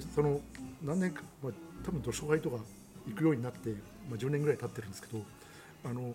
[0.00, 0.40] その
[0.82, 1.52] 何年か、まあ、
[1.84, 2.58] 多分読書会とか
[3.08, 3.70] 行くようになって、
[4.08, 5.22] まあ、10年ぐらい経ってるんですけど、
[5.84, 6.14] あの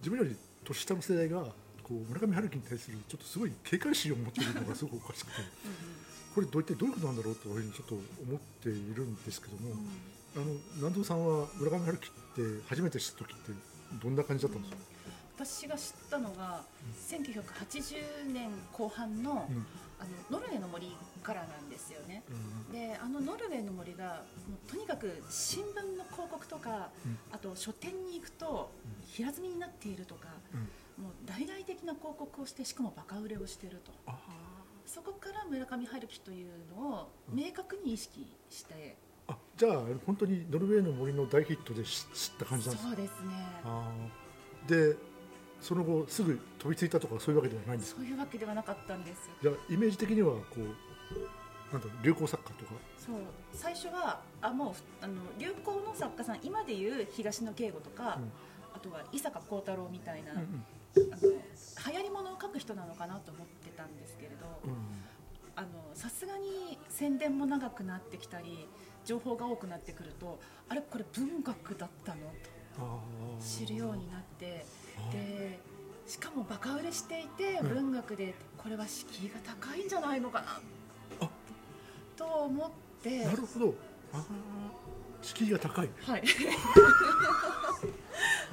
[0.00, 1.44] 自分より年下の世代が
[1.82, 5.32] こう村上春樹に対するちょっとすごい警戒心を持っているのがすごくおかしくて。
[6.34, 8.02] これどういったどういうことなんだろうというふうにちょっと思
[8.36, 9.74] っているんですけども、
[10.36, 10.44] あの
[10.76, 12.10] 南藤さんは村上春樹っ
[12.60, 13.52] て初めて知った時って
[14.00, 16.62] どんな感じだったんですか、私が知ったのが
[17.08, 19.66] 1980年後半の,、うん。
[19.98, 22.22] あのノルウェーの森からなんですよね。
[22.28, 22.72] うん。
[22.72, 27.18] であのノルウェーの森がもうとにかく新聞の広告とか、うん。
[27.32, 29.06] あと書店に行くとうん。
[29.06, 31.04] 平積みになっているとか、うん。
[31.04, 33.92] もう大々的な広告をしてしかもバカ売れをしていると。
[34.06, 34.18] あ
[34.86, 38.96] そこから村上春樹というのを明確に意識して、
[39.28, 42.88] あじゃあ本当にノルウェーの森の大ヒットで知知った感じなんですか？
[42.88, 43.34] そうですね。
[44.66, 44.96] で
[45.60, 48.00] その後すぐ飛びついたとかそういうわけではないんですか？
[48.00, 49.30] そういうわけではなかったんです。
[49.40, 50.74] じゃあイメージ的にはこう
[51.72, 52.72] なんだ流行作家とか？
[52.98, 53.16] そう。
[53.52, 58.32] 最初はあもうあの流行の作家さん今でいう東野圭吾とか、うん。
[58.74, 61.12] あとは伊坂幸太郎みたいな、うんうん。
[61.12, 64.72] あの流行り物を書く人なのかなと思ってたんですけれどうん。
[65.56, 68.66] あのさすがに宣伝も長くなってきたり
[69.04, 73.66] 情報が多くなってくるとあれこれ文学だったのあとー。
[73.66, 74.64] 知るようになって
[75.12, 75.60] で
[76.06, 77.68] しかもバカ売れしていてうん。
[77.68, 80.60] 文学でこれは敷居が高いんじゃないのかなあ
[82.20, 82.70] と思っ
[83.02, 83.24] て。
[83.24, 83.74] なるほど。
[84.12, 84.22] あー
[85.22, 85.88] 敷居が高い。
[86.02, 86.22] はい。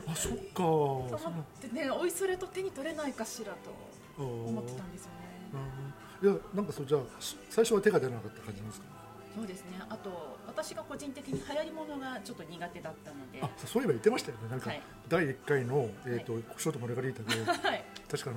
[0.08, 0.42] あそっか。
[0.58, 3.72] と思ってねおいそれと手に取れないかしらと
[4.24, 5.18] 思思ってたんですよね。
[6.24, 8.88] いやなんかそうじゃあし最初は手が出なかった感じなんですか？
[9.36, 9.80] そうですね。
[9.90, 13.42] あと私が個人的に流行り物がちょっと苦手だったので。
[13.42, 14.50] あそういえば言ってましたよね。
[14.50, 14.82] なんか、はい。
[15.08, 17.86] 第1回の、えーとショートマルガリータではい。
[18.10, 18.34] 確かあ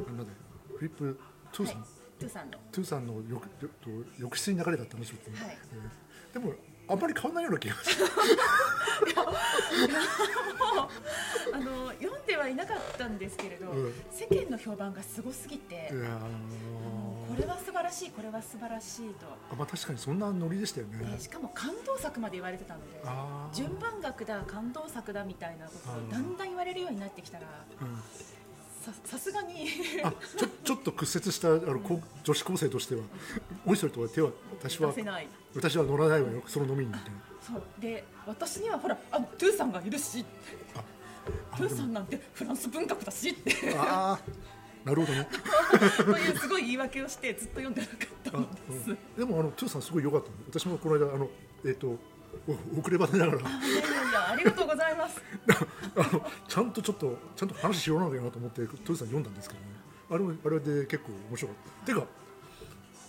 [0.00, 0.26] のなんだっ
[0.70, 1.18] けフリップ
[1.52, 1.88] トゥーさん、はい
[2.22, 2.58] トゥーさんの。
[2.72, 5.58] トゥーさんの浴浴浴室に流れたって話を聞いて、はい。
[5.72, 6.40] えー。
[6.40, 6.54] でも
[6.88, 8.06] あんまり変わらないような気がする。
[11.52, 13.94] あの読んではいなかったんですけれど、うん。
[14.10, 15.96] 世間の評判がすごすぎて、こ
[17.38, 21.04] れは素晴らしいこれは素晴らしいと、あまあ確かにそんなノリでしたよね。
[21.04, 23.02] でしかも感動作まで言われてたので
[23.52, 27.46] 順番学だ感動作だみたいなことをだんだん言われるようになってきたら
[27.80, 28.02] うん
[28.82, 29.68] ささすがに。
[30.02, 33.02] あちょちょっと屈折したあの、こ女子高生としては
[33.64, 35.28] おいそれとは手は私は出せない。
[35.54, 36.92] 私は乗らないわよその飲みに
[37.40, 37.62] そう。
[37.78, 40.24] で私にはほらあのトゥーさんがいるし。
[40.74, 40.82] あ
[41.56, 43.30] トゥーさんなんてフランス文学だし。
[43.30, 44.88] ってあー。
[44.88, 45.28] なるほどね。
[46.04, 48.90] というすごい言い訳をしてずっと読んでなかったあ、んです。
[48.90, 50.34] うん、でもあのトゥーさんすごい良かったの。
[50.50, 51.28] 私もこの間あの
[51.64, 51.98] えっ、とお
[52.78, 53.38] 遅ればせながら。
[53.38, 53.52] いやい
[54.12, 55.22] やありがとうございます。
[55.96, 59.66] あのちゃんとちょっとちゃんと話しようなきゃなと思ってトゥーさん読んだんですけどね。
[60.10, 62.06] あれもあれで結構面白かったてか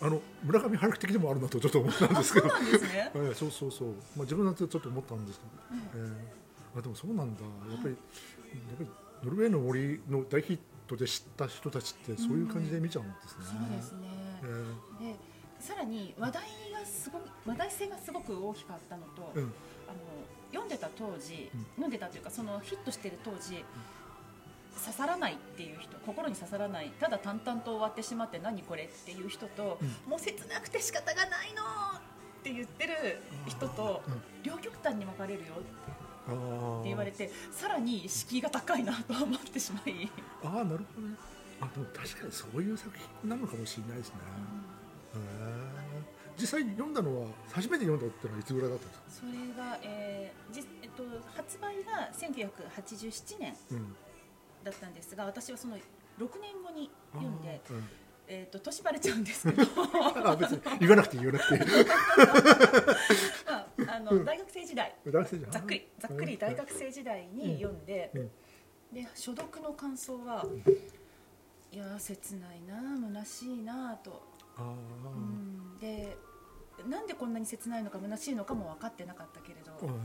[0.02, 2.50] あの村上春樹的でもあるなとちょっと思ったんですけど。
[2.50, 3.12] そうなんですね。
[3.16, 6.10] ええそうそうそう、まあ、自分だってちょっと思ったんですけど、え
[6.76, 6.80] え。
[6.80, 7.42] あでもそうなんだ。
[7.42, 7.48] や
[7.80, 8.90] っぱり、やっぱり
[9.24, 13.46] ノルウェーの森の大ヒットで知った人たちってそういう感じで見ちゃうんですね。
[13.46, 14.08] そうですね。
[15.02, 15.06] え。
[15.06, 15.16] で、
[15.64, 16.44] さらに話題
[16.74, 19.44] がすごく話題性がすごく大きかったのと、えうん。
[19.44, 19.54] あの
[20.52, 21.66] 読んでた当時、うん。
[21.76, 23.64] 読んでたというかそのヒットしてる当時。
[24.74, 34.22] 刺さらないっていう人心に刺さらないただ淡々と終わってしまって何これっていう人と、うもう切なくて仕方がないのって言ってる人とうん。
[34.44, 40.10] 両極端に分かれるよって言われてさらに敷居が高いなと思ってしまい、
[40.44, 41.16] あーなるほどね。
[41.62, 42.92] あでも確かにそういう作
[43.22, 44.16] 品なのかもしれないですね。
[46.40, 49.06] 実際に読んだのは初めて読んだってのはいつぐらいだったんですか？
[49.22, 51.04] それが、えーじえっと、
[51.36, 53.96] 発売が1987年うん、
[54.64, 55.82] だったんですが私はその6
[56.42, 57.84] 年後に読んで、うん。
[58.26, 59.64] えー、と年バレちゃうんですけど。
[60.26, 61.66] あ別に言わなくていい言わなくて
[63.46, 63.58] ま
[63.92, 64.96] あ、あの大学生時代。
[65.06, 65.20] ざ
[65.60, 68.32] っくりざっくり大学生時代に読んで、うん。
[68.94, 70.46] で初読の感想は、
[71.72, 74.24] いやー切ないな虚しいなと、
[74.58, 76.18] うん、で
[76.88, 79.96] なんでこんなに切ないのか虚しいのかも分かってなかったけれど、うん。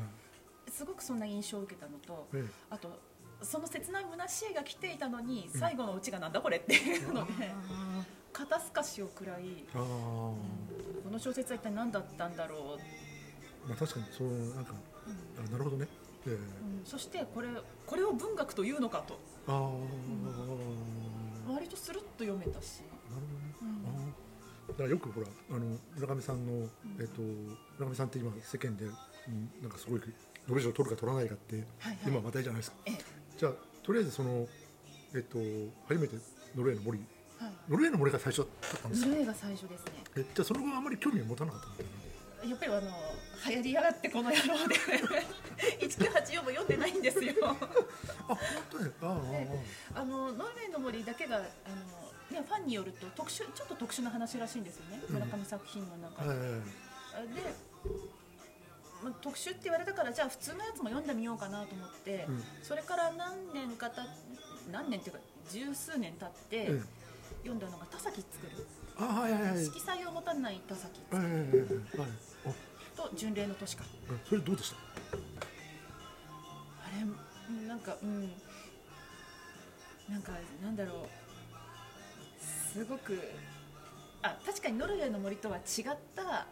[0.70, 2.50] すごくそんな印象を受けたのとええ。
[2.70, 3.00] あと
[3.42, 7.32] その切ない虚しいが来ていたのに最後のオチがなんだこれっていうので
[8.32, 10.34] 肩透かしを食らい、こ
[11.10, 12.78] の小説は一体何だったんだろう、
[13.68, 14.74] まあ確かにそうなんか
[15.38, 15.88] あなるほどね。
[16.26, 16.32] ええ。
[16.32, 16.40] うん。
[16.84, 17.48] そしてこれ
[17.86, 19.18] これを文学というのかと。
[19.46, 19.70] ああ、
[21.52, 23.68] 割とスルッと読めたし、なるほどね、うん
[24.68, 26.68] だからよくほらあの村上さんの、
[27.00, 27.22] えっと
[27.78, 28.92] 村上さんって今世間で、うん、
[29.62, 31.98] なんかすごいノーベル賞取るか取らないかって、はいはい。
[32.06, 32.76] 今話題じゃないですか。
[32.86, 32.98] ええ。
[33.38, 34.46] じゃあとりあえずその
[35.14, 35.38] えっと
[35.88, 36.16] 初めて
[36.54, 36.98] ノルウェーの森。
[37.38, 38.48] はい、ノルウェーの森が最初だっ
[38.82, 39.08] たんですか？
[39.08, 39.92] ノルウェーが最初ですね。
[40.16, 42.88] えじゃあその後あんまり興味を持たなかったんだよねやっぱりあの
[43.50, 44.74] 流行りやがってこの野郎で。
[45.88, 47.34] 1984も読んでないんですよ。
[47.48, 47.54] あ
[48.26, 48.38] 本
[48.70, 49.20] 当にあ
[49.94, 55.14] ああのノルウェーの森だけがあの、ね、ファンによると特殊ちょっと特殊な話らしいんですよね、うん。
[55.14, 56.30] 村上作品の中で。
[56.30, 56.36] で、
[59.02, 62.44] まあ、特殊って言われたからじゃあ普通のやつも読んでみようかなと思って、うん。
[62.62, 64.06] それから何年かた
[64.70, 66.80] 何年っていうか十数年経ってえ
[67.42, 68.66] 読んだのが田崎作る。
[68.98, 69.64] あはいはいはい。
[69.64, 71.00] 色彩を持たない田崎。
[71.10, 71.48] はいはいはいはい。
[71.48, 71.58] はい
[72.98, 73.84] あと巡礼の都市か。
[74.10, 74.76] うんそれどうでした？
[75.16, 77.06] あれ
[77.48, 78.32] うんなんかうん。
[80.08, 80.32] なんか
[80.62, 81.06] なんだろう
[82.72, 83.18] すごく
[84.22, 85.64] あ確かにノルウェーの森とは違っ
[86.14, 86.46] た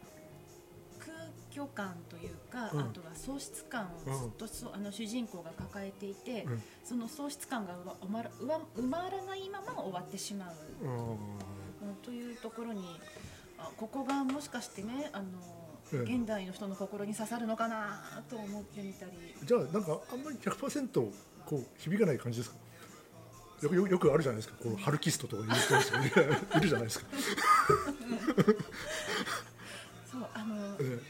[0.99, 1.17] 空
[1.53, 2.81] 虚感というか、うん。
[2.81, 6.63] あとは喪失感をずっとそ、あの主人公が抱えていて、うん。
[6.85, 10.55] その喪失感がうわ埋ま埋まらないまま終わってしまう、
[12.05, 13.01] というところに
[13.59, 19.13] あここがもしかしてねあの、うん現代の人の心に刺さるのかなと思ってみたり。
[19.45, 21.11] じゃあなんかあんまり100%
[21.45, 22.57] こう響かない感じですか？
[23.63, 24.55] よくよよくあるじゃないですか。
[24.63, 27.07] こうハルキストとかいう人たちがいるいるじゃないですか、
[30.13, 31.01] そうあのえ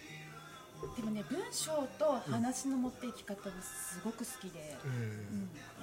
[0.96, 4.76] でもね文章と話の持っていき方がすごく好きで、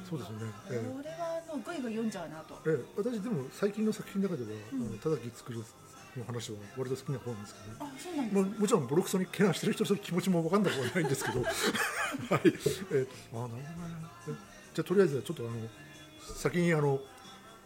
[0.09, 0.45] そうですよね。
[0.71, 0.89] ええ。
[0.89, 2.83] これはあのぐいぐい読んじゃうなと、ええ。
[2.95, 4.81] 私でも最近の作品の中では、うん。
[4.87, 7.77] あの田崎作るの話は割と好きな方なんですけどね。
[7.79, 11.41] あそうなんですまあ、もちろんボロクソにけなしてる人の気持ちも分かんなくはないんですけど。
[11.43, 11.51] はい。
[11.51, 13.63] えー、あなるほどね。
[14.29, 14.31] え
[14.73, 15.51] じゃあとりあえずちょっとあの
[16.35, 16.99] 先にあの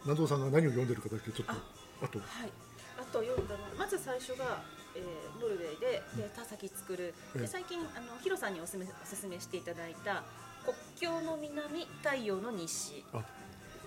[0.04, 1.56] 南蔵さんが何を読んでるかだけちょっとあ
[2.02, 2.18] あと。
[2.18, 2.52] はい、
[3.00, 4.62] あと読んだのまず最初が、
[4.94, 7.14] えーノルウェーでで田崎作る。
[7.34, 7.38] ええ。
[7.40, 10.24] で最近あのヒロさんにおすすめおすすめしていただいた
[10.64, 13.22] 国境の南太陽の西あ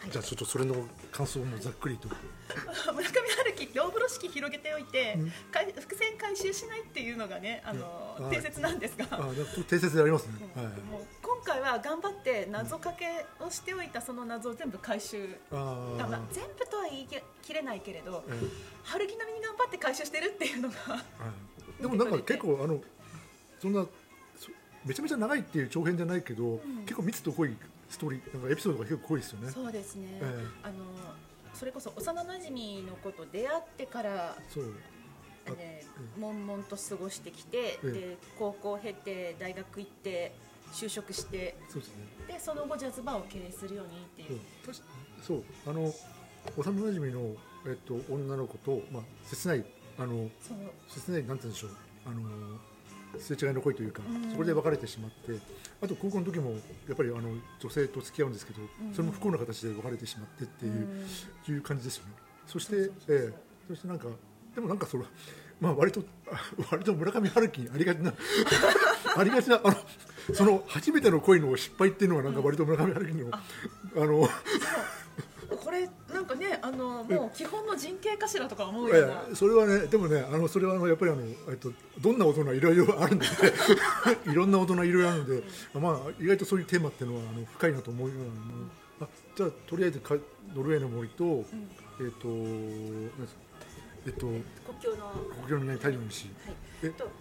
[0.09, 0.73] じゃあちょっとそれの
[1.11, 2.09] 感想もざっくりと。
[2.91, 5.15] 村上春樹両風呂敷広げておいて、
[5.79, 9.29] 伏線回収しないっていうのがねあのうん定説なんですが、あ
[9.67, 10.65] 定説でありますね、はい。
[10.65, 15.35] もう今回は頑張って謎かけをしておいたその謎を全部回収。
[15.51, 17.07] ああまあー全部とは言い
[17.41, 18.31] 切れないけれどえ
[18.83, 21.01] 春樹並みに頑張って回収してるっていうのがーはい。
[21.81, 22.81] でもなんか結構あの
[23.59, 23.85] そんな
[24.37, 24.49] そ
[24.85, 26.85] めちゃめちゃ長いっていう長編じゃないけど、ん。
[26.85, 27.57] 結構密度濃い
[27.89, 29.51] ストーリーなんかエピソードが結構濃いですよね。
[29.51, 30.75] そうですね、えあの
[31.53, 34.73] それこそ幼なじみの子と出会ってからそう。
[35.47, 35.83] あね
[36.17, 40.33] 悶々と過ごしてきて、えで高校を経て大学行って
[40.71, 42.03] 就職してそうですね。
[42.27, 44.35] でその後ジャズバーを経営するようにってそう。
[44.35, 44.83] いう確か
[45.21, 45.43] そう。
[45.67, 45.93] あの
[46.57, 47.35] 幼馴染の
[47.67, 49.65] えっと女の子とまあ切ない
[49.97, 50.29] あの
[50.87, 51.71] 切ないなんて言うんでしょう。
[52.05, 52.21] あの
[53.19, 54.31] すれ違いの恋というか、うん。
[54.31, 55.37] そこで別れてしまって
[55.81, 56.57] あと高校の時もや
[56.93, 57.29] っぱりあの
[57.59, 58.93] 女性と付き合うんですけど、ん。
[58.93, 60.71] それも不幸な形で別れてしまってっていう、
[61.49, 61.55] うん。
[61.55, 62.11] いう感じですよね。
[62.47, 63.33] そしてそええ。
[63.67, 64.07] そしてなんか
[64.55, 65.05] でもなんかその
[65.59, 66.39] まあ割とあ
[66.71, 68.13] 割と村上春樹にありがちな
[69.17, 69.75] ありがちなあの
[70.33, 73.39] その初めての恋の失敗っていうのはなんか割と村上春樹の、あ
[74.05, 74.29] の
[75.57, 83.25] これなんかねあのもう基本の人形かしらとか思うえような、えそれはねでもねあのそれはやっぱりあの、えっと、どんな大人いろいろあるんで
[84.31, 90.15] いろんな大人いろいろあるので、まあ、意外とそういうテーマっていうのはあの深いなと思うようなあじゃあとりあえずか
[90.55, 91.45] ノルウェーの森と、
[91.99, 92.27] えっと
[94.05, 94.43] えっと国
[94.81, 96.31] 境の、は国境の南太陽の石い、
[96.83, 97.11] えとあとは、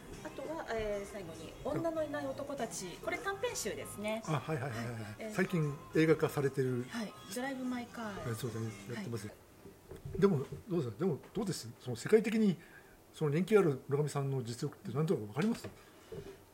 [0.73, 4.23] えー最後に女のいない男たちこれ短編集ですね。
[4.27, 4.77] あはいはいはいはい、
[5.19, 7.13] ええ最近映画化されてる、はい。
[7.35, 8.33] ドライブ・マイ・カー。
[8.33, 9.29] えそうだねやってます、
[10.19, 10.91] でもどうです？
[10.91, 11.69] かでもどうです？
[11.83, 12.57] その世界的に
[13.13, 15.69] その人気ある村上さんの実力って何となくわかります？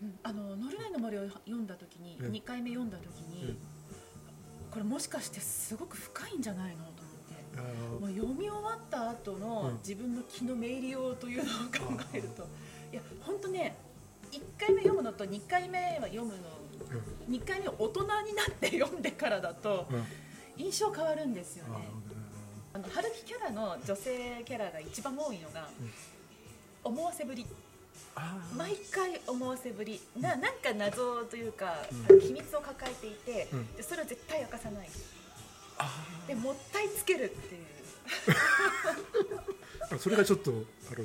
[0.02, 0.18] うん。
[0.22, 2.28] あのノルウェーの森を読んだ時に、ええ。
[2.28, 3.56] 2回目読んだ時に、
[4.70, 6.84] これもしかしてすごく深いんじゃないの？
[6.84, 7.06] と思って。
[8.00, 9.78] もう読み終わった後のうん。
[9.78, 11.46] 自分の気の明瞭というのを
[11.96, 12.46] 考えると、
[12.92, 13.76] いや本当ね
[14.36, 16.34] 1回目読むのと2回目は読むの
[17.28, 19.96] 2回目を大人になって読んでからだとうん。
[19.96, 20.04] うん
[20.58, 21.86] 印象変わるんですよね。
[22.72, 25.68] あの春樹キャラの女性キャラが一番多いのが、
[26.82, 27.46] 思わせぶり。
[28.56, 30.00] 毎回思わせぶり。
[30.18, 31.76] ななんか謎というか、
[32.08, 32.20] うん。
[32.20, 33.76] 秘密を抱えていて、うん。
[33.76, 34.88] でそれを絶対明かさない。
[35.78, 37.64] あでもったいつけるっていう。
[39.94, 41.04] ー それがちょっとあの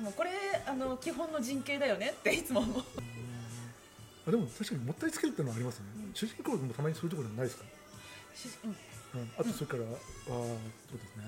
[0.00, 0.30] もうこれ
[0.66, 2.82] あの基本の人形だよねっていつも思う。
[4.28, 7.64] あでも確かにもったいつけるってのはありますね、主人公でもたまにそういうところないですか？
[8.34, 8.70] しうん。
[8.70, 9.30] うん。
[9.38, 9.96] あとそれから、ああ
[10.28, 10.34] そ
[10.94, 11.24] うですね。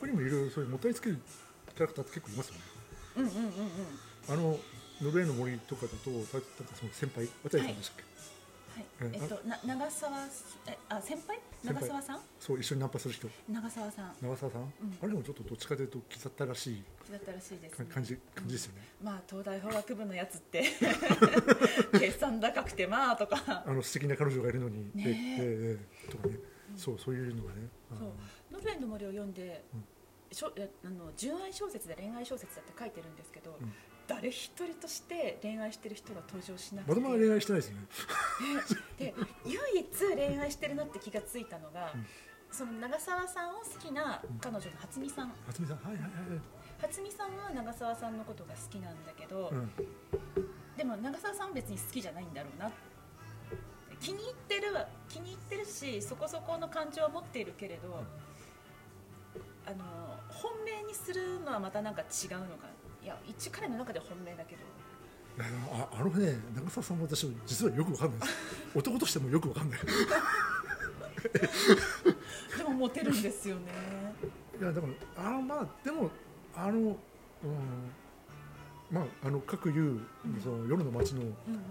[0.00, 1.18] 他にもいろいろそういうもたいつける
[1.74, 2.60] キャラクターって結構いますよね。
[3.16, 3.50] うんうんうんうん。
[4.28, 4.58] あの
[5.02, 8.12] ノルウェーの森とかだとたなんかその先輩渡さんでしたっけ、はい。
[8.14, 8.39] うん
[9.00, 10.12] えっとな長澤
[10.66, 11.38] えあ先輩？
[11.64, 12.20] 長澤さん？
[12.38, 13.28] そう一緒にナンパする人。
[13.48, 14.14] 長澤さん。
[14.22, 14.62] 長澤さん、
[15.02, 16.84] あれもちょっとどっちかというとキザったらしい。
[17.10, 20.64] だったらしいです、ね、か感じ感じですよね、まあ東大法学部のやつって
[21.98, 23.64] 計算高くてまあとか。
[23.66, 25.10] あの素敵な彼女がいるのに、ねえ。
[25.10, 26.38] えええとかね、
[26.76, 27.68] そうそういうのがね。
[27.92, 28.12] あそう
[28.52, 29.64] 「ノルウェーの森」を読んで、
[30.32, 33.72] しょえあの純愛小説で恋愛小説だって書いてるんですけど、うん
[34.10, 37.00] 誰一人として恋愛してる人が登場しなくて。
[37.00, 37.78] まだまだ恋愛してないですね。
[38.98, 39.14] で
[39.46, 42.06] 唯一恋愛してるなって気がついたのが、うん。
[42.50, 45.32] その長澤さんを好きな彼女の初見さん。
[45.46, 45.76] 初見さん？
[45.76, 46.10] はいはいはい
[46.82, 49.70] 初見さんは長澤さんのことが好きなんだけど、はい、うん、
[50.78, 52.70] でも長澤さんは別に好きじゃないんだろうな
[54.00, 58.02] 気に入ってるは気に入ってるしそこそこの感情は持っているけれど、
[59.66, 59.84] あの
[60.28, 62.70] 本命にするのはまたなんか違うのが
[63.02, 64.62] いや一彼の中で本命だけど。
[65.72, 68.32] ああのね長澤さんも私も実はよくわかんないです。
[68.78, 69.80] 男としてもよくわかんない。
[72.58, 73.62] でもモテるんですよね。
[74.60, 76.10] いやだからあのまあでも
[76.54, 76.96] あの、うん、
[78.90, 80.00] まああの各いう、
[80.42, 81.22] その夜の街の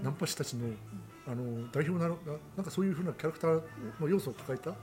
[0.03, 0.69] ナンパ師たちの、
[1.27, 3.61] あの代表なのななんかそういうふうなキャラクター
[3.99, 4.77] の要素を抱えたうん。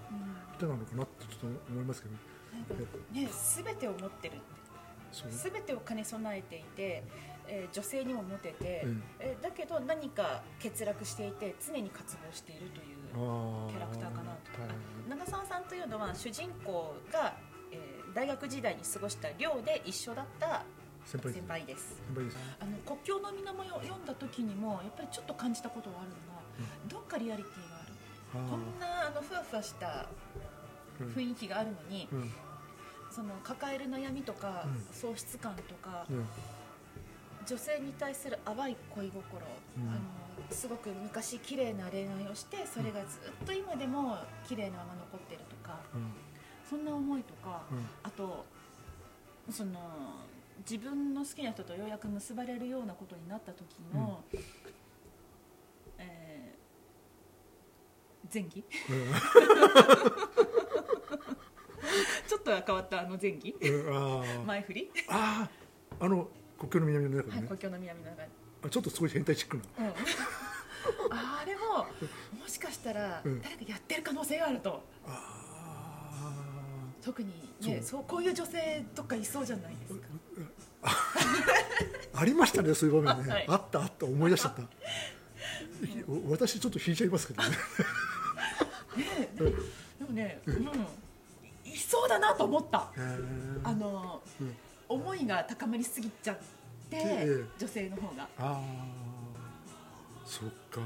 [0.57, 2.15] 人なのかなってちょっと思いますけど。
[2.53, 2.75] なんか
[3.13, 3.29] ね
[3.65, 4.37] 全てを持ってるっ
[5.25, 7.03] 全てを兼ね備えていて、
[7.49, 9.03] えー女性にもモテて、うん。
[9.21, 14.69] えーだけど何か欠落していて常に渇望しているというあキャラクターかなと、は
[15.09, 17.35] 長澤さんというのは主人公が、
[17.73, 20.65] えー大学時代に過ごした寮で一緒だった
[21.05, 22.39] 先輩です先輩です。
[22.59, 26.43] あの国境の水面を読んだ時にもやっぱりちょっと感じたことがあるのが、
[26.89, 27.87] どっかリアリティがある。
[28.47, 32.31] あこんなあのふわふわしたー雰囲気があるのに、うん
[33.17, 34.85] その抱える悩みとか、うん。
[34.93, 36.27] 喪失感とか、うん。
[37.47, 39.23] 女性に対する淡い恋心、
[39.79, 39.89] うん。
[39.89, 40.01] あの
[40.51, 46.13] すごく昔綺麗な恋愛をしてそれがずっと今でも綺麗なまま残ってるとかうん。
[46.69, 47.87] そんな思いとか、うん。
[48.03, 48.45] あと
[49.51, 49.81] その
[50.69, 54.23] 自分の好きな人とようやく結ばれるようなことになった時の、
[55.97, 56.57] えー
[58.33, 60.46] 前儀ちょっ
[62.47, 63.55] とは変わったあの前儀
[64.47, 68.29] 前振り、あーあの国境の南の中はい、国境の南の中で
[68.65, 69.63] あちょっとすごい変態チックな。
[69.79, 69.87] うん。
[71.11, 71.87] あれも
[72.41, 73.43] もしかしたらうん。
[73.43, 74.83] 誰かやってる可能性があると。
[75.07, 76.33] あ
[77.03, 77.29] 特に
[77.63, 80.07] ねそそうこういう女性とかいそうじゃないですか。
[82.15, 83.47] ー ありましたねそういう場面ね、あはい。
[83.49, 84.63] あったあった思い出しちゃった。
[86.09, 87.49] お私ちょっと引いちゃいますけどね。
[88.97, 89.35] ね
[89.99, 90.87] でもね、うん、
[91.77, 92.91] いそうだなと思った。
[93.65, 94.57] あのうん。
[94.89, 96.37] 思いが高まりすぎちゃっ
[96.89, 97.45] てええ。
[97.59, 98.23] 女性の方が。
[98.23, 98.61] ああ
[100.25, 100.81] そっか。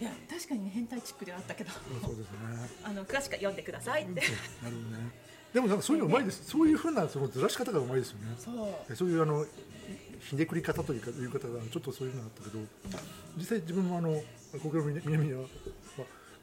[0.00, 1.70] いや確かにね変態チックではあったけど
[2.02, 2.36] 「そうですね。
[2.82, 4.12] あの詳しく読んでくださいって。
[4.14, 4.26] なる
[4.62, 5.10] ほどね。
[5.52, 8.34] でもなんかそういうのうまいです、そういうふうなそのずらし方がうまいですよね。
[8.38, 8.50] そ
[8.88, 8.96] う。
[8.96, 9.46] そういうあの
[10.18, 12.58] ひねくり方というかいう方がちょっとそういうのがあったけど
[13.36, 15.46] 実際自分もあの国境の南は、ま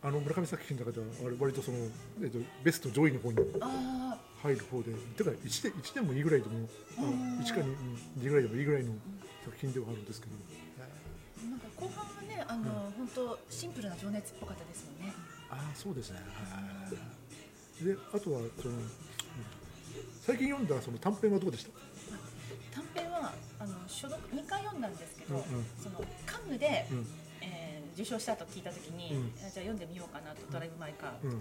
[0.04, 1.78] あ、あの村上作品の中では割割とその、
[2.22, 8.94] えっと、ベスト上位の方にあ入る方でてか 1, で1でもいいぐらいでも、あうん1か 2, 2ぐらいでもいいぐらいの
[9.44, 10.34] 作品ではあるんですけど、
[10.80, 15.14] あなんか後半はねあの、本当シンプルな情熱っぽかったですもんね。
[15.50, 16.20] ああそうですね。
[16.20, 16.88] は
[17.82, 17.86] い。
[17.86, 18.90] であとはそのうん
[20.22, 21.72] 最近読んだその短編はどうでした？
[22.76, 25.66] 短編はあの所読2回読んだんですけど、うんうん。
[25.82, 27.08] そのカンヌで、うん。
[27.42, 29.34] えー受賞したと聞いた時に、うん。
[29.38, 31.40] あじゃあ読んでみようかなと、ドライブ・マイ・カー、うん。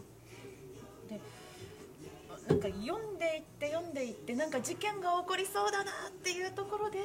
[1.08, 1.20] で
[2.48, 6.98] なんか読んでいって読んでいってなんか事件が起こりそうだなっていうところで、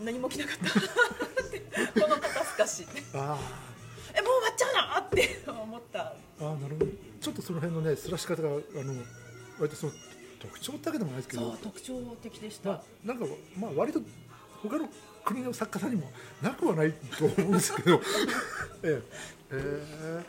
[0.00, 2.00] 何も起きなかった。
[2.00, 2.86] この肩透かし。
[3.14, 3.38] あ
[4.14, 6.00] えもう終わっちゃうなって思った。
[6.00, 6.86] あああなるほど。
[7.20, 8.60] ちょっとその辺のねすらし方があの
[9.58, 9.92] 割とその
[10.40, 11.50] 特徴だけでもないですけど。
[11.50, 13.26] そう特徴的でした、まあ、なんか
[13.56, 14.00] まあ割と
[14.62, 14.88] 他の
[15.24, 16.10] 国の作家さんにも
[16.42, 18.00] なくはないと思うんですけど。
[18.82, 19.02] ええ。
[19.52, 20.24] え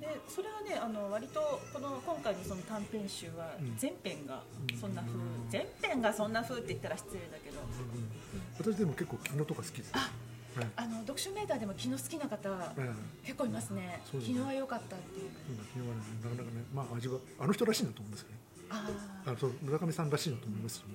[0.00, 1.40] でそれはねあの割と
[1.72, 4.42] この今回のその短編集はうん全編が
[4.80, 8.74] そんな風、うん全編がそんな風って言ったら失礼だけど、えうん。
[8.74, 9.90] 私でも結構キノとか好きです。
[9.94, 13.26] あはいあの読書メーターでも昨日好きな方、ええ。
[13.26, 14.00] 結構いますね。
[14.06, 15.26] 昨日は良かったっていう。
[15.26, 18.34] うん昨日はねなかなかねまあ味はあの人らしいなと思いますよね。
[18.70, 18.88] あ
[19.26, 20.94] あのそう村上さんらしいなと思いますよね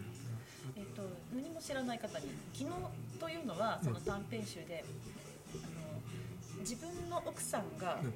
[1.53, 4.83] も知らない方に昨日というのはその短編集で、
[5.53, 8.13] あの自分の奥さんがうん。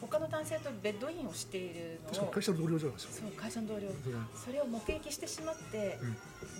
[0.00, 3.12] 他の男性とベッドインをしているのを会社の同僚じゃないですか。
[3.14, 3.88] そう会社の同僚。
[3.88, 4.14] それ
[4.46, 5.98] それを目撃してしまって、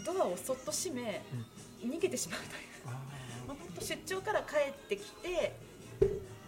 [0.05, 1.23] ドアをそっと閉め、
[1.81, 2.53] 逃げてしまうという。
[2.87, 2.91] あ
[3.47, 5.57] まあ、本当出張から帰ってきて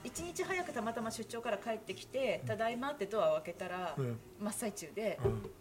[0.02, 3.96] 一日早くたまたま出張から帰ってきて「ただいま」ってドアを開けたら、
[4.40, 5.18] 真っ最中で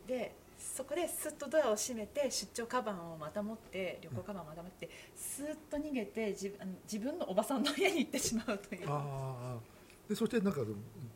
[0.08, 8.86] でそこですっとドアを閉めて出張カバンをまた持って旅行カバンをまた持ってスーッと逃げて自分あの自分のおばさんの家に行ってしまうという。
[8.88, 10.68] あーでそしてなんか、うん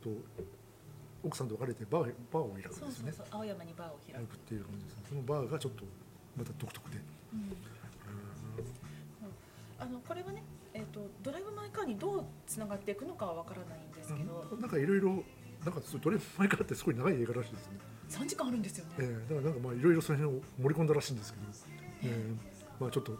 [0.01, 0.09] と
[1.23, 2.93] 奥さんと別れてバーバーを開くんですよね。
[2.95, 5.03] そうそう青山にバーを開く、っていう感じですね。
[5.09, 5.85] そのバーがちょっと
[6.37, 6.97] また独特で。
[7.33, 7.57] うん。
[9.79, 14.61] あのこれはね、えー、とドライブ・マイ・カーにどうつながっていくのかはわからないんですけど、うん。
[14.61, 15.23] なんかいろいろ
[15.63, 17.77] なんかそれどれ前からってすごい長い映画らしいですね、
[18.13, 21.45] 3時間あるんですよね、えー、だからなんかまあいろいろその辺を盛り込んだらしいんですけど、
[22.03, 23.17] えーまあちょっと、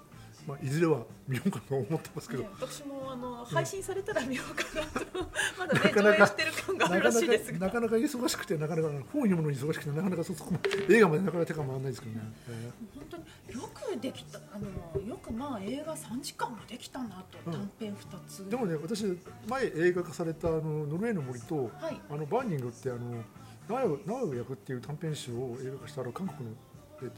[0.47, 7.59] まあ、いずれは見ようかと思ってますけど、ね私もあの配信されたら見ようかなと、まだねなかなか上映してる感があるなからなかしいですが。
[7.59, 10.51] なかなか忙しくてなかなか本読むのに忙しくてなかなかそこ
[10.89, 13.23] 映画までなかなか手が回らないですけどね、え本当に
[13.61, 17.53] よくできたあのよくまあ映画3時間もできたなと、うん。
[17.53, 18.43] 短編2つ。
[18.43, 19.05] ーでもね私
[19.47, 22.01] 前映画化されたあのノルウェーの森とはい。
[22.09, 23.23] あのバーニングってあの
[23.67, 26.55] 長尾長尾役っていう短編集を映画化したあの韓国の、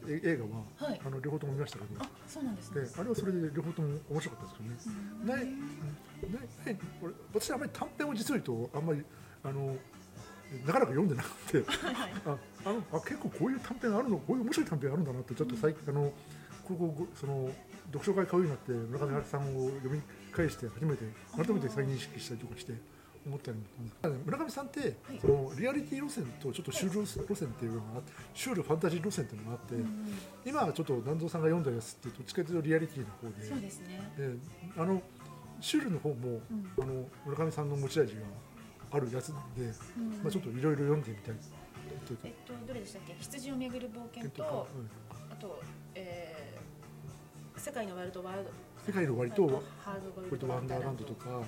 [0.07, 1.01] え映画は、はい。
[1.05, 2.81] あの両方とも見ましたけどあそうなんですね。
[2.81, 4.97] であれはそれで両方とも面白かったですけどね。
[5.21, 5.27] うん。
[5.27, 5.47] ない、ない
[6.65, 9.03] ない俺私あんまり短編を実を言うとあんまり
[9.43, 9.75] あの
[10.65, 11.29] なかなか読んでなく
[11.63, 11.71] て
[12.25, 16.11] ああのあ結構こういう短編あるのこういう面白い短編あるんだなってちょっと最近、あの
[16.63, 17.49] ここその
[17.93, 22.73] 読書会買うようになって村上春樹さんを読み返して初めて改めて再認識したりとかして
[23.25, 24.25] 思ったりもしたんです。
[24.25, 34.29] 村上さんって、はいそのリアリティ路線とちょっとシュール路線っていうのがあってシュールファンタジー路線っていうのがあって、うん今はちょっと南蔵さんが読んだやつってどっちかというとリアリティの方でそうですね、で
[34.77, 35.01] あの
[35.59, 36.15] シュールの方も、
[36.49, 36.83] うん。
[36.83, 38.21] あの村上さんの持ち味が
[38.91, 41.35] あるやつなので、うんまあ、ちょっといろいろ読んでみたい
[42.23, 43.15] えっとどれでしたっけ？
[43.19, 44.67] 羊をめぐる冒険と
[45.31, 45.61] あと、
[45.95, 46.55] えー
[47.57, 48.49] 世界のワイルドワールド
[48.85, 49.47] 世界の割と
[49.79, 51.41] ハードワ割とワンダーランドとか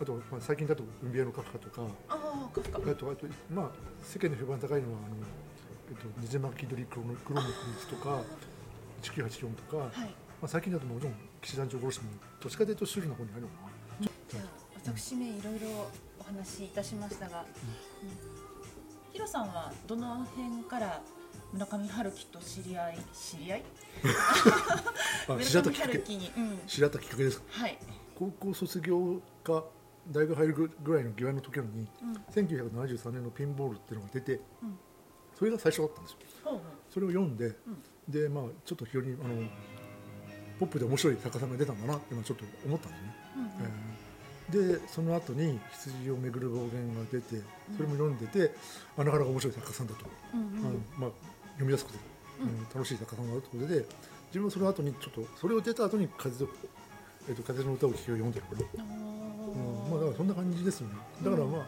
[0.00, 2.78] あと、まあ、最近だと海辺のカフカとかああカフカ。
[2.78, 3.70] あとあと、まあ、
[4.02, 5.16] 世間の評判高いのはあの、
[5.90, 8.20] えっと、ネゼマキドリクロノクロノクリスとか
[9.02, 10.14] 1984とか、まはい。
[10.42, 13.54] あ、最近だともちろん騎士団長殺しもどっちかというとシュールな方に入るのか
[14.00, 14.08] な。
[14.28, 14.44] じゃあ
[14.76, 15.88] 私めいろいろ
[16.20, 17.44] お話しいたしましたが、
[18.02, 19.12] うん。
[19.12, 21.02] ヒロさんはどの辺から
[21.52, 23.62] 村上春樹と知り合い知り合い？
[25.28, 27.44] 村上春樹に、うん、知られたきっかけですか？
[27.62, 27.78] はい、
[28.18, 29.64] 高校卒業か
[30.10, 34.78] 大学入るぐらいの際の時のにうん、1973年のピンボールっていうのが出て、うん。
[35.38, 36.18] それが最初だったんですよ。
[36.90, 37.54] それを読んで、
[38.08, 39.34] でまあちょっと非常にあの
[40.58, 43.50] ポップで面白い作家さんが出たんだなってちょっと思ったんですね、うんうん。
[44.72, 44.80] えー。
[44.80, 47.42] でその後に「羊をめぐる暴言」が出て
[47.76, 48.52] それも読んでて、
[48.96, 51.10] あなかなか面白い作家さんだと、うんあのまあ、
[51.52, 51.98] 読みやすくて、
[52.40, 52.64] うん。
[52.74, 53.86] 楽しい作家さんだということで
[54.28, 56.50] 自分はその後にちょっとそれを出た後に風の、
[57.28, 59.17] えー、と風の歌を聴きを読んでるからうんうん
[59.88, 60.94] まあ、だからそんな感じですよね。
[61.22, 61.66] だからまあ、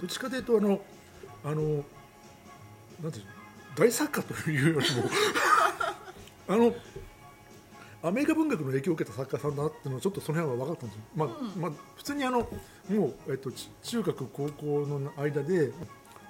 [0.00, 0.80] どっちかというとあの
[1.44, 1.84] あの
[3.02, 3.30] なんていうの
[3.76, 5.02] 大作家というよりも
[6.48, 6.74] あの
[8.02, 11.02] アメリカ文学の影響を受けた作家さんだなっていうのはちょっとその辺は分かったんですよ。
[11.16, 15.72] まあ、うんまあ普通にあのもうえっとち中学高校の間で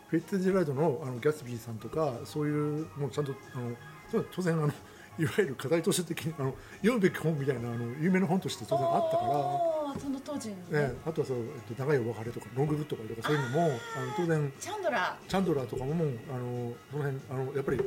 [0.08, 4.72] フェッツジェラルドのあのギャツビーさんとかそういうもうちゃんとあの当然あの
[5.18, 9.73] いわゆる課題図書的にあの読むべき本みたいなあの有名な本として当然あったから。
[9.94, 11.40] あーその当時のね、ええ、あとはそう、え
[11.72, 13.72] っと、長いお別れとかロンググッドとかそういうのもあの
[14.16, 17.80] 当然チャンドラチャンドラーとかももうあのその辺あのやっぱり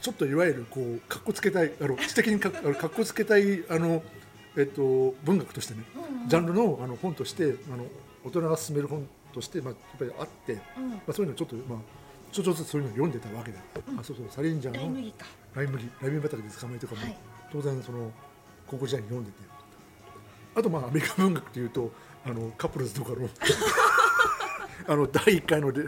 [0.00, 4.02] ちょっといわゆるこうかっこつけたいあの知的にかあのかっこつけたいあの、
[4.56, 6.28] えっと、文学としてねー、うんうん。
[6.28, 7.86] ジャンルのあの本としてあの
[8.24, 10.92] 大人が進める本として、まあ、やっぱりあって、まうん。
[11.08, 11.78] あ、そういうのちょっと、まあ、
[12.32, 13.58] ちょっとずつそういうのを読んでたわけで、
[13.98, 15.26] あそうそうサリンジャーのライ麦か。
[15.54, 17.16] ライ麦ライ麦畑で捕まえとかも、はい。
[17.52, 18.10] 当然その
[18.66, 19.38] 高校時代に読んでて
[20.54, 21.90] あとまあアメリカ文学っていうと
[22.24, 23.28] あのカップルズとかの
[24.88, 25.84] あの第1回ので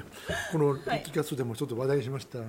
[0.53, 2.49] このキャストでもちょっと話題にしました、あの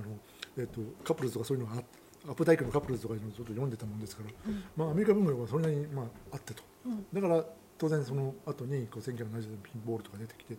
[0.57, 7.05] えっとカップルズとかそういうのがあってアップダイクのカップルズとかちょっと読んでたもんですから、まあ、アメリカ文学はそれなりに、まあ、あってと、うん。
[7.13, 7.45] だから
[7.77, 10.57] 当然その後にこう1970年ピンボールとか出てきて、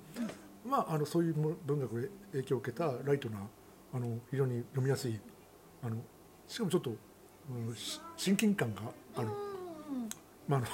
[0.64, 3.38] まあ、あのそういうも文学で影響を受けたライトな
[3.94, 5.18] あの非常に読みやすい
[5.82, 5.96] あの
[6.46, 8.82] しかもちょっと、うんし親近感が
[9.16, 10.08] ある、うん。
[10.48, 10.66] まああの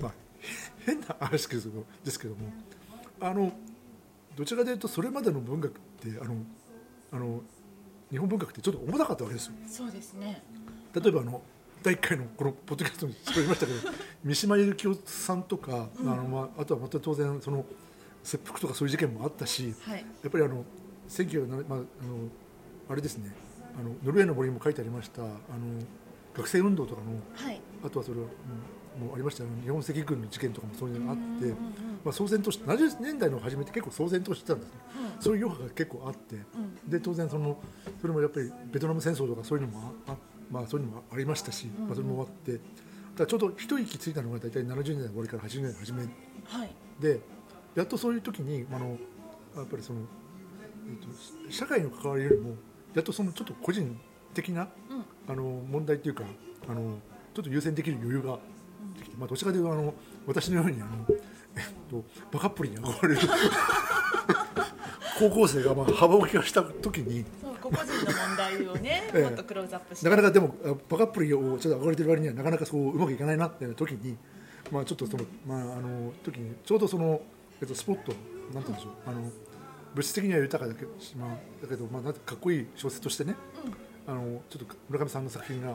[0.00, 0.12] まあ、
[0.84, 2.52] 変な話ですけどですけども
[3.20, 3.52] あの
[4.36, 6.36] どちらかというとそれまでの文学ってあの
[7.12, 7.42] あの
[8.10, 9.52] 日本文学ってちょっと重たかったわけですよ。
[9.66, 10.42] そうですね。
[10.94, 11.42] 例えばあの
[11.82, 13.78] 第1回のこのポッドキャストに作りましたけど
[14.24, 17.64] 三島由紀夫さんとか、あのまあ、あとはまた当然その
[18.22, 20.00] 切腹とかそういう事件もあったしはい。
[20.22, 20.64] やっぱりあの
[21.08, 21.86] 1907まああの
[22.88, 23.34] あれですね。
[23.78, 25.34] あのノルウェーの森も書いてありましたあの
[26.34, 27.60] 学生運動とかのはい。
[27.84, 28.30] あとはそれは、うん、
[28.98, 31.54] もうありましたよ日本赤軍の事件とかもそういうのがあって、うんうんうん
[32.04, 34.74] まあ、騒然として70年代の初めって結構騒然としてたんですね。
[35.16, 35.22] うん。
[35.22, 36.38] そういう余波が結構あってう
[36.86, 36.90] ん。
[36.90, 37.58] で当然その
[38.00, 40.16] それもやっぱりベトナム戦争とかそういうのもああ
[40.50, 42.60] まあそういうのもありましたし、うんまあ、それも終わって
[43.16, 46.70] だちょうど一息ついたのが大体70年代終わりから80年代初めはい。
[47.00, 47.20] で
[47.74, 48.96] やっとそういう時にあの
[49.56, 50.00] やっぱりその、
[50.88, 52.54] えっと、社会の関わりよりも
[52.94, 53.98] やっとそのちょっと個人
[54.34, 55.04] 的なうん。
[55.30, 56.24] あの問題というか
[56.68, 56.98] あの
[57.34, 58.38] ちょっと優先できる余裕が
[59.18, 59.94] まあ、どちらかというとあの
[60.26, 60.90] 私のようにあの、
[61.56, 63.20] えっと、バカップリに憧れる
[65.18, 69.22] 高校生がまあ幅置きがした時にそう個々人の問題をね、ええ。
[69.24, 70.08] もっとクローズアップして。
[70.08, 74.16] なかなかでもあバカップリをちょっと憧れてる割にはなかなかそううまくいかないなっていう時に、
[74.70, 77.20] まあ、ちょっとその、まあ、あの時にちょうどその、
[77.60, 78.12] えっと、スポット
[78.54, 79.22] なんて言うんでしょうあの
[79.94, 81.30] 物質的には豊かだけど,、まあ、
[81.62, 83.34] だけど、まあ、なんてかっこいい小説としてね
[84.08, 85.74] あのちょっと村上さんの作品が、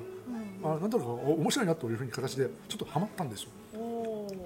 [0.64, 3.50] あなんとなくお面白いなというふうに形でちょっとハマったんですよ。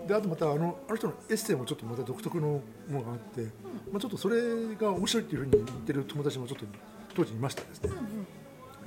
[0.05, 3.41] であとまたあのあの人のエッセイもちょっとまた独特のものがあって、
[3.89, 6.65] まあ、ちょっとそれが面白いっていうふうに言ってる友達もちょっと
[7.15, 7.91] 当時いましたですね。
[7.91, 8.03] うんうん。
[8.03, 8.07] ま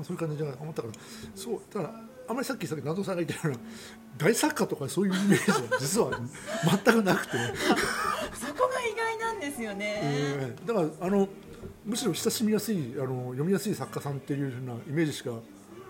[0.00, 0.94] あそういう感じで思ったから。
[1.34, 1.90] そうただ
[2.28, 3.60] あんまりさっきさっき謎さんが言ったような
[4.18, 6.10] 大作家とかそういうイメージは実は
[6.84, 7.32] 全くなくて、
[8.38, 11.28] そこが意外なんですよね、えーだからあの
[11.84, 15.30] むしろ親しみやすいあの読みやすい作家さんっていうふうなイメージしか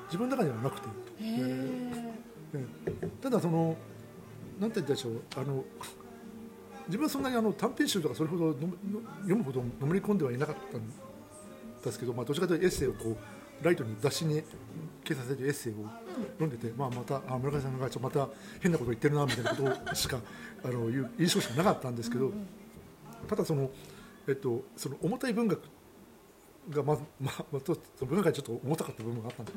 [0.06, 1.34] 自分の中にはなくて、へえ
[2.54, 2.66] えー
[3.02, 3.06] え。
[3.06, 3.76] ーただその
[4.58, 5.22] なんて言ったでしょう。
[5.36, 5.64] あの
[6.86, 10.82] 自分はそんなにあの短編集とかそれほど読むほどのめり込んではいなかったん
[11.84, 13.16] ですけど、まあ、どちらかというとエッセイをこ
[13.62, 14.42] うライトに雑誌に
[15.04, 15.76] 掲載されてるエッセイを
[16.38, 18.28] 読んでて、まあ、またあ村上さんがちょっとまた
[18.60, 20.18] 変なこと言ってるなみたいなことしか
[20.64, 22.32] あのいう印象しかなかったんですけど、
[23.28, 23.70] ただその、
[24.26, 25.62] えっと、その重たい文学
[26.68, 29.52] がまず、まあ、まあ と文学がちょっと重たかった部分があったんで、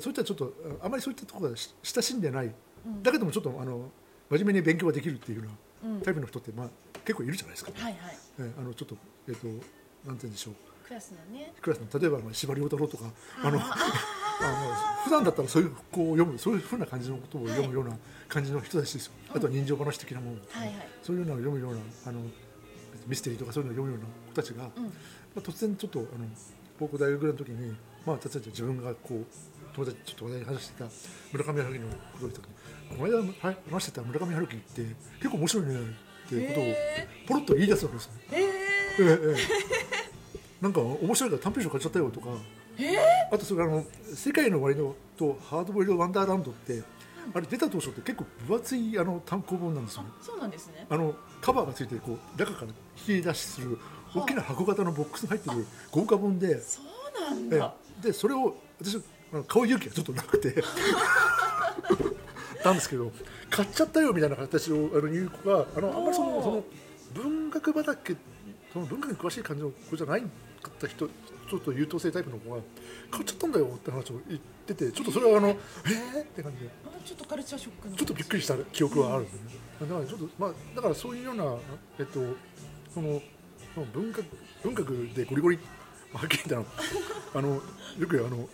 [0.00, 2.54] そういったちょっとああまりそういったところがし親しんでない、
[3.02, 3.90] だけどもちょっとあの
[4.30, 5.44] 真面目に勉強ができるっていうよ
[5.82, 6.00] うなうん。
[6.00, 6.68] タイプの人って、まあ、
[7.04, 8.18] 結構いるじゃないですか、はいはい。
[8.38, 8.96] えーあのちょっと,、
[9.28, 9.62] えっとなんて
[10.04, 10.54] 言うんでしょう。
[10.86, 11.52] クラスのね。
[11.60, 13.10] クラスの例えばまあ司馬遼太郎とか
[13.42, 17.96] あの あの普段だったらそういうこう読むそういうふうな感じのことを読むような
[18.28, 20.88] 感じの人たちですよ、あとは人情話的なもの、はいはい。
[21.02, 22.22] そういうのを読むようなあの
[23.06, 24.92] ミステリーとかそういうのを読むような子たちが、まうん
[25.38, 26.26] あ、突然ちょっとあの
[26.78, 27.74] 高校大学ぐらいの時に、
[28.06, 29.26] まあ、例えば自分がこう
[29.74, 30.86] 友達ちょっと話してた
[31.32, 34.82] 村上春樹のことを言った時にこの間はい話してた村上春樹って
[35.18, 35.74] 結構面白いね
[36.26, 38.12] っていうことをへポロッと言い出すわけですよ。
[38.14, 38.20] ね。
[38.32, 38.46] えへえ
[38.98, 39.36] えええ。
[40.60, 42.30] なんか面白いから短編集買っちゃったよとか、
[43.30, 46.82] あとそれあの「世界の終わりの」と「ハードボイルド・ワンダーランド」って
[47.32, 50.02] あれ出た当初って結構分厚いあの単行本なんですよ。
[50.02, 50.86] ねあそうなんですね。
[50.88, 52.66] あのカバーがついてこう中から
[53.06, 53.78] 引き出しする
[54.14, 56.60] 大きな箱型のボックスに入ってる豪華本で。
[56.60, 57.74] そうなんえだ。
[58.00, 59.00] えでそれを私
[59.46, 60.62] 買う勇気がちょっとなくて。
[62.64, 63.12] なんですけど
[63.50, 66.64] 買っちゃったよみたいな形をあの言う子があのあんまりそのその
[67.14, 68.16] 文学畑
[68.72, 70.26] その文学に詳しい感じの子じゃないか
[70.68, 72.60] った人ちょっと優等生タイプの子が
[73.10, 76.22] 買っちゃったんだよって話を言っててちょっとそれはあのえー？
[76.22, 76.70] って感じで。
[76.84, 77.96] あちょっとカルチャーショックの。
[77.96, 79.56] ちょっとびっくりした記憶はあるんですよね。
[79.80, 81.56] だからちょっとまあだからそういうような
[81.98, 82.20] えっと
[82.92, 83.22] その
[83.86, 84.24] 文学
[84.62, 85.58] 文学でゴリゴリ
[86.12, 86.70] まあはっきり言った
[87.34, 87.60] らあの
[87.98, 88.48] よくあの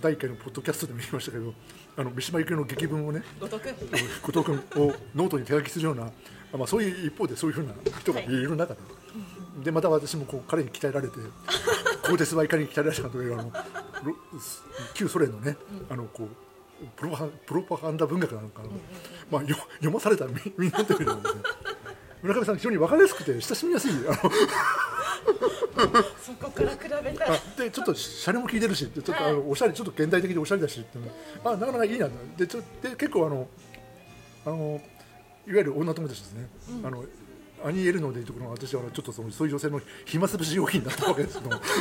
[0.00, 1.54] 第1回のポッドキャストでも言いましたけど
[1.96, 6.10] あの三島由紀夫の檄文をね後藤君をノートに手書きするような、
[6.52, 8.26] まあ、そういう一方でそういうふうな人がい。
[8.26, 8.80] る中で,、
[9.64, 11.14] でまた私もこう彼に鍛えられて
[12.02, 13.52] 鋼鉄はいかに鍛えられたというあの
[14.04, 14.14] ロ
[14.94, 15.56] 旧ソ連のね、
[15.88, 16.28] あのこう
[16.96, 18.68] プロパプロパガンダ文学なのかな、
[19.30, 21.40] まあ、よ読まされたみみんなというのはですね
[22.22, 23.92] 村上さん非常に分かりやすくて親しみやすい。
[26.22, 27.34] そこから比べたら。
[27.34, 31.12] あでちょっとシャレも効いてるしちょっとあのおしゃれちょっと現代的でおしゃれだしっていうの。
[31.44, 33.48] あなかなかいいなでちょで結構あの
[34.46, 34.80] あの
[35.46, 36.48] いわゆる女友達ですね、
[36.82, 37.04] あの
[37.64, 41.62] アニエルノでいうところの私はちょっとそのそういう女性の暇つぶし用品だったわけですけども。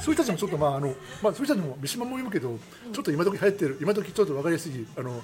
[0.00, 2.58] そういう人たちもちょっとまああのまあそういう人たちも三島も読むけど、
[2.92, 5.22] ちょっと今時流行ってる今時ちょっと分かりやすいあの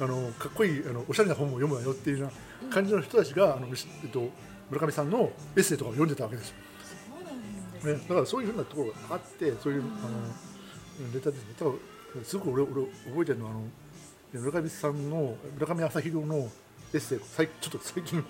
[0.00, 2.32] あのかっこいいあのおしゃれな本も読むわよっていうような
[2.70, 4.28] 感じの人たちが、あのえっと
[4.70, 6.56] 村上さんのエッセイとかを読んでたわけですよ。
[7.84, 11.54] ねね、だからそういうふうなところがあってそういう、あのネタですね。
[12.24, 13.62] すごく俺俺覚えてるのはあの
[14.32, 16.36] 村上さんの村上朝弘の
[16.92, 18.24] エッセイ最ちょっと最近、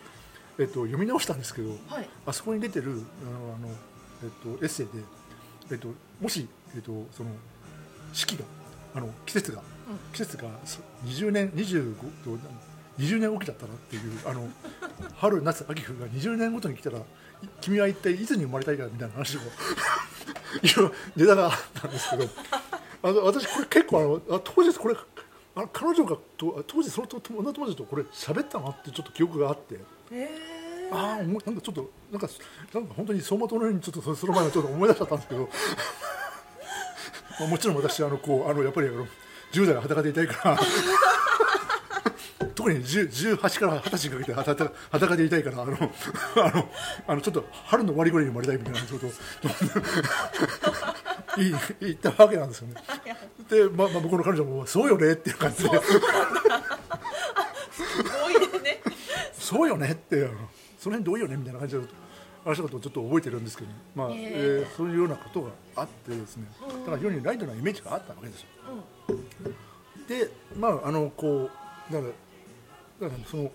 [0.59, 2.09] えっと、読み直したんですけど、はい。
[2.27, 3.68] あそこに出てるあのあの、
[4.22, 4.92] えっと、エッセイで、
[5.70, 5.88] えっと、
[6.20, 7.31] もし、えっと、その
[8.12, 8.44] 四季が
[8.94, 9.62] あの季節が、
[10.12, 12.38] 季節がそ20年25と
[12.98, 14.48] 20年おきだったなっていうあの
[15.16, 17.02] 春夏秋冬が20年ごとに来たらい
[17.61, 19.40] 君は一体いつに生まれたいかみたいな話を
[20.62, 22.24] いろいろネタがあったんですけど
[23.02, 24.96] あの私これ結構あのあ当時これ
[25.54, 29.78] あの彼女がと当時そのと女友達とこれ喋ったなってちょっと記憶があって。
[30.12, 30.58] え
[30.90, 32.28] ああ思いなんかちょっとなんか
[32.72, 35.48] なんか本当に走馬灯のようにちょっとそその前のちょっと思い出しちゃったんですけど
[37.40, 39.06] まあもちろん私あのこうあのやっぱりあの
[39.52, 40.58] 10代が裸でいたいから
[42.58, 45.76] 特に10 18から20歳にかけて裸裸でいたいからあのあ
[46.50, 46.68] の
[47.06, 49.06] あのちょっと春の終わりぐらいに生まれたいみたいなちょっと
[51.36, 52.74] 言い言ったわけなんですよね。
[53.48, 55.70] で、まあ、まあ僕の彼女もそうよねっていう感じで。
[59.38, 60.28] そうよねって
[60.80, 61.82] その辺どうよねみたいな感じで
[62.44, 64.66] 話したことをちょっと覚えてるんですけど、まあええ。
[64.68, 66.48] ーそういうようなことがあってですね。
[66.60, 68.48] だから非常にライトなイメージがあったわけですよ。
[70.08, 71.48] でまああのこ
[71.90, 72.12] うだから
[73.00, 73.50] だからその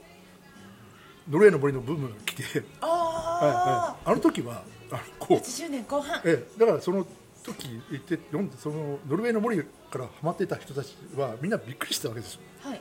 [1.30, 6.22] ノルウェーの森のブームが来て、はいあはい、あの時はあのこあ、う80年後半。
[6.26, 7.06] ええだからその
[7.44, 12.42] 時行って読んでそのノルウェーの森からハマっていた人たちはみんなびっくりしたわけですよ。
[12.62, 12.74] はい。
[12.76, 12.80] や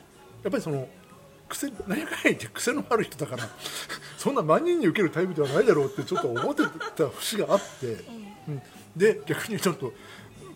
[0.49, 0.89] っぱりその
[1.49, 3.49] 癖何か言って癖のある人だから
[4.17, 6.63] そんな万人に受けるタイプではないだろうってちょっと思って
[6.97, 7.87] た節があって、
[8.49, 8.63] うん。
[8.97, 9.93] で逆にちょっと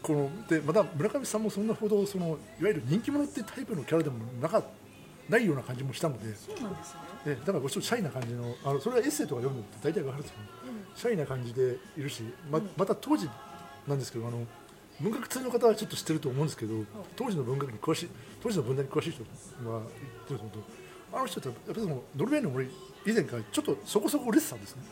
[0.02, 4.62] このでまた村上さんもそんなほどそのいわゆる人気者ってタイプのキャラでもなか
[5.28, 7.00] ないような感じもしたので、そうなんですね。
[7.26, 10.44] えだからごちょっとシャイな感じのあのそれはエッセイとか読むと大体わかるんですけど、
[10.94, 13.28] シャイな感じでいるしままた当時
[13.86, 14.44] なんですけどあの
[15.00, 16.74] 文学通の方はちょっと知ってると思うんですけど、
[17.16, 18.08] 当時の文学に詳しい
[18.42, 19.22] 当時の文壇に詳しい人
[19.68, 19.84] は言っ
[20.26, 20.58] てると思うと
[21.18, 22.70] あの人ってやっぱりそのノルウェーの森
[23.04, 24.82] 以前からちょっとそこそこ売れてたんですね。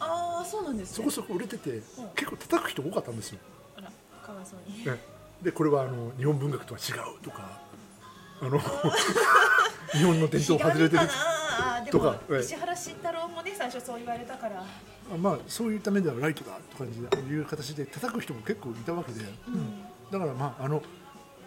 [0.00, 0.96] ああそうなんですね。
[0.96, 1.80] そこそこ売れてて、
[2.16, 3.38] 結構叩く人多かったんですよ、
[3.76, 3.92] あら
[4.24, 4.84] かわいそうに。
[4.84, 4.98] ね
[5.42, 7.60] でこれはあの日本文学とは違うとか
[8.40, 8.58] あの
[9.94, 11.08] 日本の伝統を外れてる
[11.90, 14.60] とかええ石原慎太郎もね最初そう言われたから。
[14.60, 19.20] あまあそういった面ではライトだとかいう形で叩く人も結構いたわけで、
[20.10, 20.82] だからまああの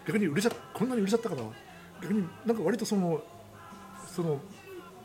[0.06, 1.42] 逆に売れちゃこんなに売れちゃったから
[2.00, 3.20] 逆になんか割とその
[4.14, 4.40] その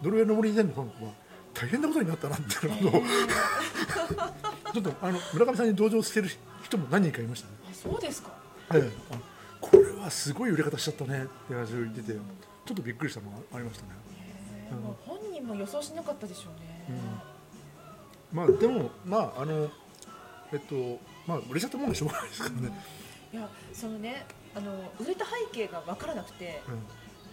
[0.04, 1.14] ノルウェーの森以前のファンは
[1.54, 3.02] 大変なことになったなっていうことを
[4.74, 6.30] ちょっとあの村上さんに同情してる
[6.64, 7.54] 人も何人かいましたね。
[7.72, 8.32] あそうですか。
[8.74, 8.92] ええ。
[9.12, 9.18] あ
[9.62, 12.20] これはすごい売れ方しちゃったねって話を言ってて
[12.66, 13.90] ちょっとびっくりしたのがありましたね。
[14.72, 17.00] う本人も予想しなかったでしょうね、
[18.32, 19.70] まあでもまああの
[20.52, 22.84] えっとまあ売れちゃったもんでしょうがないですからね。
[23.34, 26.74] いやそのねあの売れた背景が分からなくてうん。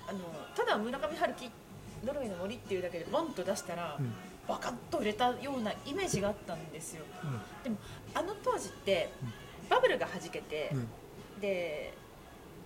[0.08, 0.18] あの
[0.56, 1.50] ただ村上春樹
[2.04, 4.12] ノルウェーの森っていうだけでボンと出したら、うん。
[4.48, 7.04] バカッと売れたようなイメージがあったんですよ。
[7.62, 7.76] でも
[8.14, 9.12] あの当時って
[9.68, 10.88] バブルが弾けて、うん。
[11.40, 11.94] で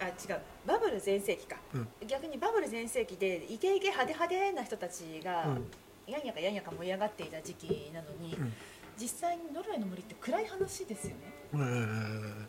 [0.05, 0.41] あ違う。
[0.67, 1.89] バブル全盛期か、うん。
[2.07, 6.13] 逆にバブル全盛期でイケイケ派手派手な人たちが、うん。
[6.13, 8.53] やんやかやんやか盛り上がっていた時期なのに、うん。
[8.97, 11.17] 実際にノルウェーの森って暗い話ですよね。
[11.53, 12.47] うん。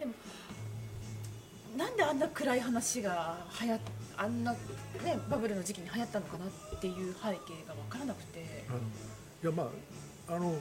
[0.00, 0.06] え
[1.76, 3.78] なんであんな暗い話が流行っ
[4.16, 4.58] あんな、ね、
[5.28, 8.28] バブルの時期に流行ったのかなっていう背景が分からなくて。
[8.36, 8.64] え
[9.42, 9.70] いやま
[10.28, 10.54] ああの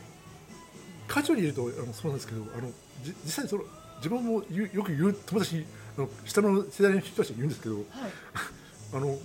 [1.08, 2.70] カジュアルに言うとあのそうなんですけどあの
[3.02, 3.64] じ実際その
[3.98, 5.66] 自分もよく言う友達にあ
[5.98, 7.86] の下の世代の人たちに言うんですけどはい。
[8.96, 9.18] あのうん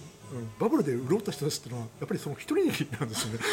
[0.58, 3.38] バブルで潤った人たちっていうのはやっぱりその一人なんですよね。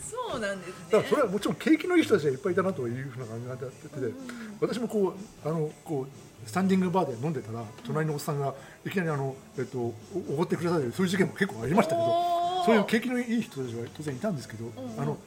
[0.00, 0.74] そうなんですね。
[0.90, 4.12] だからそれはもちろん景気のいい人たちがいっぱいいたなというふうな感じがあってて、
[4.60, 9.94] 私もこうあのこうスタンディングバーで飲んでたら隣のおっさんがいきなりあの、えっと、お
[10.30, 15.00] おごってくれたというそういう事件も結構ありましたけどそういう景気のいい人たちは当然いたんですけど、んうん。
[15.00, 15.18] あの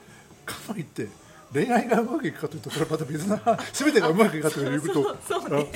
[0.45, 1.07] かといって
[1.53, 3.41] 恋愛がうまくいくかというとそれはまた別な
[3.73, 5.17] 全てがうまくいくかということ。
[5.27, 5.67] そうね。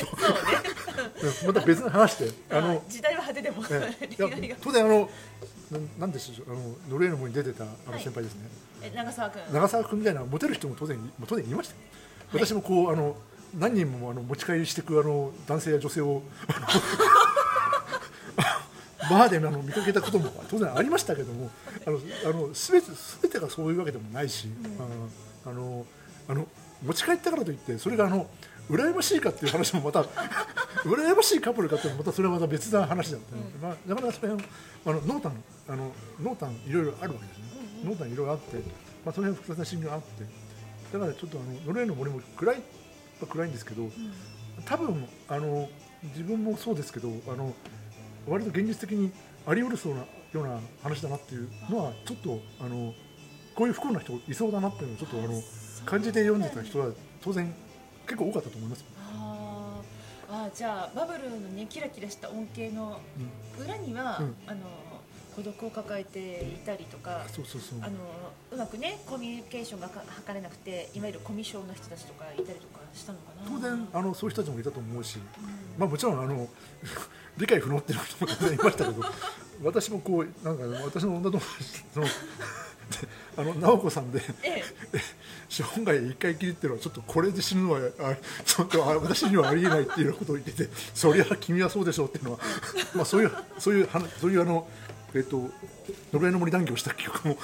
[1.47, 2.31] また別の話で。
[2.51, 4.55] あのはい時代は派手でもえいや恋愛が。
[4.61, 5.09] 当然あの
[5.99, 8.03] なんでしょうあのノルウェーの方に出てたあのはい。
[8.03, 8.41] 先輩ですね、
[8.83, 9.41] え長澤君。
[9.51, 11.79] 長澤君みたいなモテる人も当然当然いましたよ、
[12.33, 13.15] 私もこうあの
[13.57, 16.21] 何人もあの持ち帰りしていくあの男性や女性を
[19.09, 21.51] バーであの見かけたことも当然ありましたけども
[21.85, 22.87] あのあの全て
[23.21, 24.47] 全てがそういうわけでもないし、
[24.79, 24.87] あの
[25.45, 25.85] あの
[26.27, 26.47] あの
[26.83, 28.27] 持ち帰ったからといってそれがあの
[28.69, 30.03] 羨ましいかっていう話もまた
[30.83, 34.37] 羨ましいカップルかっていうのもまたそれはまた別な話だったね、まあ、なかなかそれは
[34.85, 37.43] あの濃淡あの濃淡いろいろあるわけですね、
[37.83, 38.57] 濃淡いろいろあって、
[39.05, 40.43] まあ、その辺複雑な心境があって。
[40.93, 42.61] だからちょっとあのノルウェーの森も暗い
[43.19, 43.89] は暗いんですけど、
[44.63, 45.67] 多分あの
[46.03, 47.51] 自分もそうですけどあの
[48.27, 49.11] 割と現実的に
[49.47, 52.93] あり得るそうなような話だなっていうのはちょっとあの
[53.55, 55.41] こういう不幸な人いそうだなっていうのをちょっとあの
[55.85, 56.87] 感じて読んでた人は
[57.21, 57.53] 当然
[58.05, 58.85] 結構多かったと思います。
[58.97, 60.43] あー。
[60.45, 62.99] あーじゃあバブルのねキラキラした恩恵の
[63.59, 64.35] 裏には、うん。
[64.47, 64.61] あの
[65.35, 67.79] 孤独を抱えていたりとかそうそうそう。
[67.81, 67.93] あの
[68.51, 73.49] うまくねコミュニケーションがか図れなくていわゆるコミュ障の人たちとかいたりとかしたのかな。
[73.49, 75.17] 当然あのそういう人たちもいたと思うし、
[75.77, 76.47] まあ、もちろんあの
[77.37, 79.03] 理解不能っていう人も当然いましたけど
[79.63, 82.11] 私もこうなんか私の女友達そので
[83.37, 84.63] あの直子さんでええ。
[85.49, 92.39] 生涯一回きりっていうのはちょっとこれで死ぬのはあ ちょっとあ私にはありえないっていうことを言ってて そりゃ君はそうでしょうっていうのは
[92.95, 94.67] まあそういうそういう話そういうあの
[95.13, 95.49] えっと
[96.11, 97.37] 呪いの森談義をした記憶も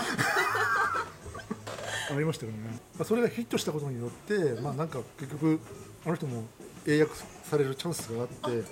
[2.12, 5.60] ありましたけどね、まあ、それがヒットしたことによってまあなんか結局
[6.06, 6.46] あの人も
[6.88, 8.66] 英訳されるチャンスがあって、うん。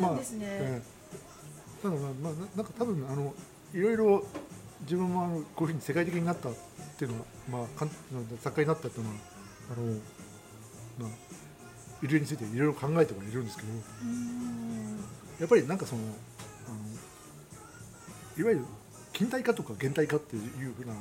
[0.00, 1.82] そうですね、ええ。
[1.82, 3.34] ただまあ、まあ、ななんか多分あの
[3.72, 4.24] いろいろ
[4.82, 6.52] 自分もあのこういうふうに世界的になったっ
[6.98, 7.90] ていうのは、まあ、かん
[8.40, 9.16] 作家になったっていうのは
[9.72, 9.86] あの、
[10.98, 11.08] まあ、
[12.02, 13.68] いろいろについていろいろ考えてはいるんですけど
[15.40, 16.76] やっぱりなんかそのあの
[18.36, 18.64] いわゆる
[19.12, 20.42] 近代化とか現代化っていう
[20.74, 20.92] ふうな、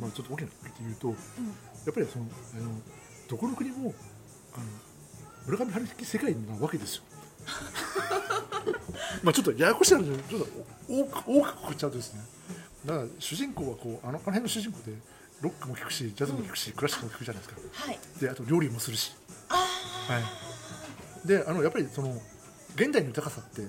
[0.00, 1.14] まあ、ちょっと大きなくくりで言うとや
[1.90, 2.70] っぱりそのあの
[3.28, 3.94] どこの国も
[4.54, 4.64] あの
[5.46, 7.02] 村上春樹世界なわけですよ。
[9.22, 10.46] まあちょっとややこしい話でちょっと
[10.88, 12.20] 多く多くくくっちゃうとですね
[12.86, 14.92] だから主人公はこうあのあの辺の主人公で
[15.40, 17.60] ロックも聴くしジャズも聴くし、クラシックも聴くじゃないですか。
[17.72, 17.98] はい。
[18.20, 19.12] であと料理もするし、
[19.48, 20.20] あは
[21.24, 22.14] い、であのやっぱりその
[22.74, 23.62] 現代の豊かさって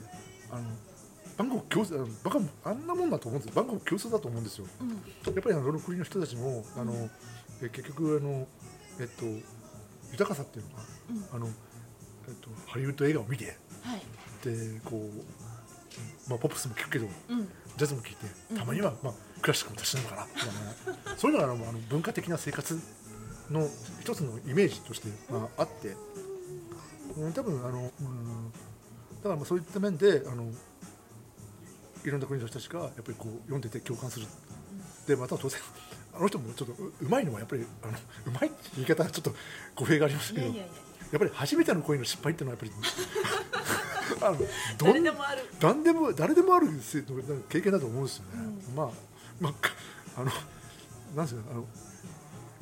[0.51, 0.63] あの
[1.37, 4.65] 万国共通あのバカもあんなもんだと思うんです万国共通だと思うんですよ。
[4.79, 5.35] ー、うん。
[5.35, 7.09] やっぱりあのどの国の人たちもあの、
[7.61, 8.47] え結局あの、
[8.99, 9.25] えっと、
[10.11, 10.83] 豊かさっていうのが、
[11.35, 11.45] うん。
[11.45, 11.53] あの
[12.27, 13.57] えっと、ハリウッド映画を見て。
[13.81, 14.01] はい。
[14.43, 15.40] でこう、
[16.27, 17.47] まあ、ポップスも聴くけどうん。
[17.77, 20.47] ジャズも聴いてたまには、まあ、クラシックもたしなのかなみたい
[21.13, 22.79] なそういうのが あのあの文化的な生活
[23.49, 23.67] の
[24.01, 25.95] 一つのイメージとして、まあ、あって、
[27.17, 30.51] うん、多分あの、うん、だからまあそういった面であの
[32.03, 34.27] いろんな国の人たちがやっぱりこう読んでて共感する。
[35.07, 35.59] でまた当然
[36.13, 37.93] あの人もちょっとううまいのはやっぱりあの
[38.27, 39.33] うまいって言い方はちょっと
[39.75, 43.71] 語弊がありますけどやっぱり初めての恋の失敗っていうのはやっぱり
[44.21, 44.37] あの
[44.77, 45.41] どん誰でもある。
[45.59, 47.01] 誰でも誰でもあるせ
[47.49, 48.31] 経験だと思うんですよね、
[48.75, 48.89] まあ
[49.39, 49.71] まあか
[50.17, 50.25] あの
[51.15, 51.65] なんですかあの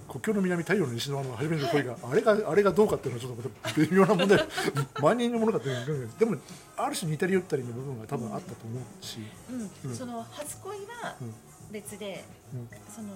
[0.09, 4.47] 国境の南太陽の西のあの初めての恋が、 あれがあれがどうかっていうのはちょっとまた微妙な問題
[5.01, 6.37] 万人のものかっていうでも
[6.75, 9.89] ある種似たり寄ったりの部分が多分あったと思うし、うん。
[9.91, 9.95] うん。
[9.95, 11.33] その初恋はうん
[11.71, 12.69] 別で、うん。
[12.93, 13.09] その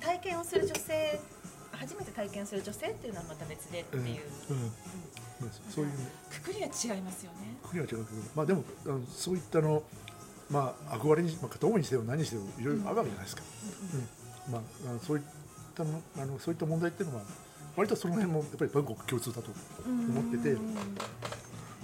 [0.00, 1.20] 体験をする女性
[1.72, 4.04] 初めて体験する女性っていうのはまた別でっていう、
[4.50, 4.56] うん。
[4.56, 4.72] うん
[5.70, 5.92] そういう
[6.30, 7.56] くくりが違いますよね。
[7.62, 9.82] 国は違うけど、まあ、でもあのそういったの、
[10.50, 13.42] まあ、憧れに、まあ、片思いにしても何にしてもいろいろあるわけじゃないですか、
[14.48, 15.24] うんまあ、あのそういっ
[15.74, 17.22] たのあのそういった問題っていうのは
[17.76, 19.50] 割とその辺もやっぱり万国共通だと、
[19.86, 20.74] 思っててうん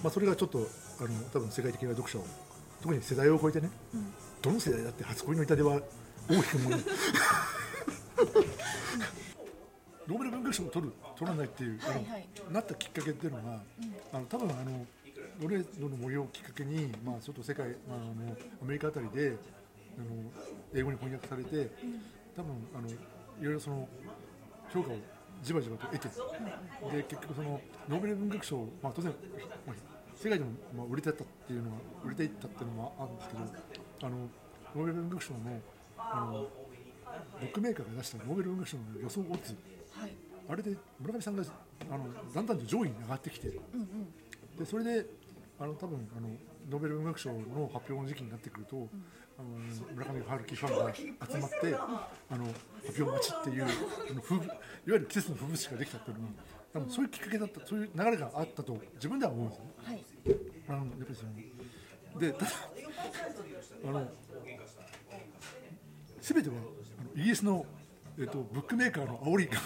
[0.02, 0.58] まあ、それがちょっと
[1.00, 2.26] あの多分世界的な読者を
[2.82, 4.12] 特に世代を超えてねうん。
[4.42, 5.80] どの世代だって初恋の痛手は
[6.28, 6.76] 大きくもの
[10.06, 12.28] ノーベル文学賞を取る取らないっていう、はいはい。
[12.50, 13.62] なったきっかけっていうのが、
[14.12, 14.86] あの多分あの
[15.40, 19.36] ノルウェーの森をきっかけに、まあ、ちょっと世界、まあ、あのアメリカあたりで
[19.98, 20.06] あの
[20.74, 21.70] 英語に翻訳されて、
[22.36, 22.92] 多分あのい
[23.42, 23.88] ろいろその
[24.72, 24.96] 評価を
[25.42, 29.12] じわじわと得て、で結局そのノーベル文学賞、まあ、当然、
[29.66, 29.76] まあ、
[30.16, 33.40] 世界でも、まあ、売れてたっていうのは売れていったっていうのもあるんですけど
[34.02, 35.38] あのノーベル文学賞の
[35.96, 36.48] あの
[37.40, 39.54] ブックメーカーが出したノーベル文学賞の予想オッズ
[40.00, 40.12] はい。
[40.48, 41.44] あれで村上さんが
[41.90, 42.04] あの
[42.34, 44.58] だんだんと上位に上がってきてうんうん。
[44.58, 45.06] でそれで
[45.58, 46.28] あの多分あの
[46.70, 48.88] ノーベル文学賞の発表の時期になってくると、
[49.38, 49.48] あの
[49.94, 52.46] 村上春樹ファンが集まってあの
[52.86, 56.30] 発表待ちっていうあのいわゆる季節の風物詩ができたっていうのは
[56.72, 59.70] 多分そういうきっかけだったそういう流れがあったと自分では思うんですよね。
[59.84, 60.04] はい。
[60.68, 61.24] あのやっぱりそ
[62.14, 62.50] のでただ
[63.86, 64.08] あの
[66.20, 66.54] 全ては
[67.00, 67.66] あのイギリスの、
[68.18, 69.48] えっと、ブックメーカーの煽り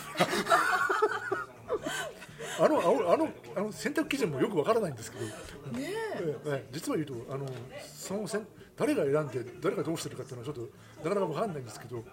[2.61, 5.25] あの煽あのあの選択基準もよくわからないんですけど、
[5.79, 5.93] ね
[6.47, 6.67] え。
[6.73, 7.47] 実は言うとあの
[7.83, 8.47] その選
[8.77, 10.73] 誰が選んで誰がどうしてるかっていうのはちょっと
[11.09, 12.05] なかなかわかんないんですけど、うん、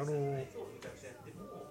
[0.00, 0.44] あの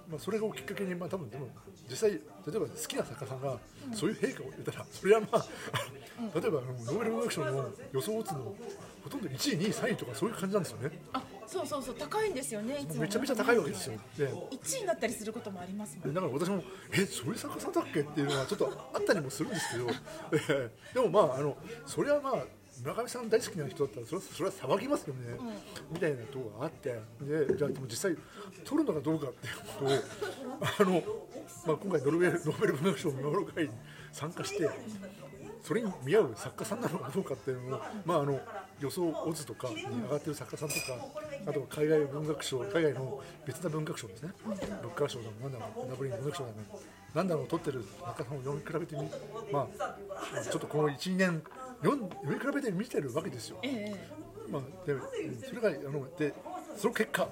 [0.10, 1.48] まあ、それをきっかけに、まあ、多分でも
[1.90, 2.20] 実際例
[2.56, 3.58] えば好きな作家さんが
[3.94, 5.46] そういう陛下を入れたらそれはまあ
[6.40, 8.56] 例えばあのノーベル文学賞の予想を打つの
[9.04, 11.00] ほとんど1位2位3位とかそういう感じなんですよね。
[11.14, 13.02] あそうそうそう高いんですよねいつも。
[13.02, 14.00] めちゃめちゃ高いわけですよ。
[14.18, 16.10] で1位になったりすることもありますもん。
[16.10, 19.88] でだから私もえそういう作家さんだっけっていうのはちょっとあったりもするんですけど、
[20.32, 20.94] ええ。
[20.94, 22.46] でもまああのそれはまあ
[22.82, 25.38] 村上さん大好きな人だったらそれはそれは騒ぎますよね、
[25.92, 27.00] みたいなところがあって。
[27.22, 28.18] でじゃあでも実際
[28.64, 29.90] 取るのかどうかっていうことを
[30.62, 31.04] あの、
[31.68, 33.70] まあ、今回ノルウェーノーベル文学賞見守る会に
[34.12, 34.70] 参加して
[35.62, 38.40] それに見合う作家さんなのかどうかっていうのを、まあ、あの
[38.80, 40.82] 予想オズとかに上がってる作家さんとか
[41.48, 46.56] あとは海外文学賞海外の別な文学賞ですねブッカー賞だのなんだろうナブリン文学賞だの
[47.14, 49.10] なんだろう取ってる作家さんを読み比べてみ
[49.52, 51.42] まあちょっとこの12年
[51.84, 53.58] 読み比べて見てるわけですよ。
[53.62, 53.94] え
[54.50, 55.02] まあ、でうん
[55.42, 56.34] それがあので
[56.78, 57.28] その結果、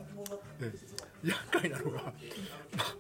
[0.61, 0.71] え
[1.23, 2.95] 厄介なのが、まあ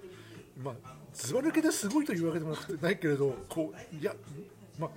[0.63, 4.13] まあ、ずば抜けですごいというわけでもなくてないけれどこういや、
[4.79, 4.89] まあ、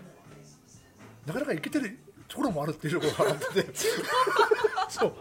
[1.26, 3.66] なかなかいけてるところもあるっていうところがあって
[4.88, 5.12] そう。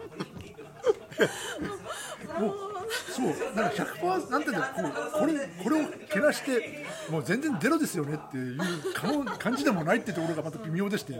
[2.40, 2.56] もう
[3.10, 3.26] そう。
[3.54, 5.20] なんか100%なんていうんだこう。
[5.20, 5.32] これ
[5.62, 8.58] これをけなしてもう全然ゼロですよねっていう
[9.38, 11.12] 感じでもないっていうところがまた微妙でして、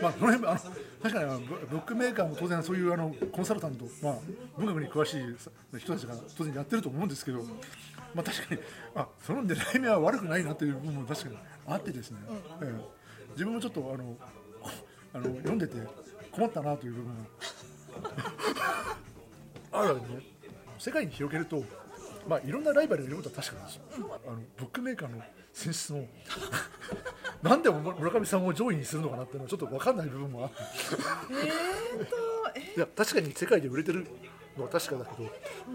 [0.00, 0.60] まあ、この辺あの
[1.02, 4.14] 確かにブブックメーカーも当然そういうあのコンサルタント、まあ、
[4.56, 7.42] 文学に詳しい人たちが当然やってると思うんですけど、
[8.14, 8.60] まあ、確かに
[8.94, 12.18] あその狙い目は悪くないなという部分も確かにあってですね、
[12.62, 12.74] ええ。
[13.32, 14.16] 自分もちょっとあの
[15.12, 15.74] あの読んでて
[16.30, 17.14] 困ったなという部分。
[17.16, 17.24] が
[19.80, 20.22] あるわけでね
[20.78, 21.64] 世界に広げると、
[22.28, 23.82] まあ、いろんなライバルがいることは確かなんですよ。
[24.26, 26.06] あのブックメーカーの選出の
[27.42, 30.56] なんで村上さんを上位にするのかなっていうのはちょっと分かんない部分もあって。
[31.30, 32.16] えーと
[32.54, 34.06] えいや確かに世界で売れてる
[34.56, 35.30] のは確かだけど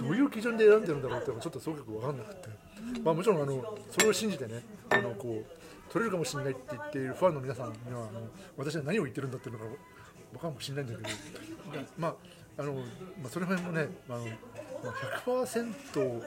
[0.05, 2.49] どういう基準で選んでるんだろうっていうのがちょっとすごく分かんなくて、
[3.03, 5.62] まあ、もちろんあのそれを信じてねあのこう
[5.93, 8.21] 取れるかもしれないって言っているファンの皆さんにはあの
[8.57, 9.79] 私は何を言ってるんだっていうのが分か
[10.33, 11.09] るかもしれないんだけど
[11.99, 12.15] まあ
[12.57, 12.79] あの、ま
[13.27, 14.31] あ、その辺もね、まあのま
[14.89, 16.21] あ、100%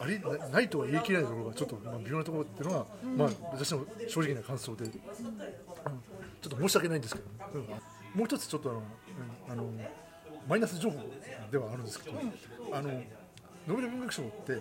[0.00, 0.18] あり
[0.50, 2.86] ないとは言い切れないところがちょっとまあ微妙なところっていうのが、
[3.18, 7.66] まあ、私の正直な感想で、うんちょっと申し訳ないんですけど、うん
[8.14, 9.70] もう一つちょっとあの、うんあの
[10.48, 10.98] マイナス情報
[11.52, 12.18] ではあるんですけど、
[12.72, 12.90] あの
[13.70, 14.60] ノーベル文学賞って、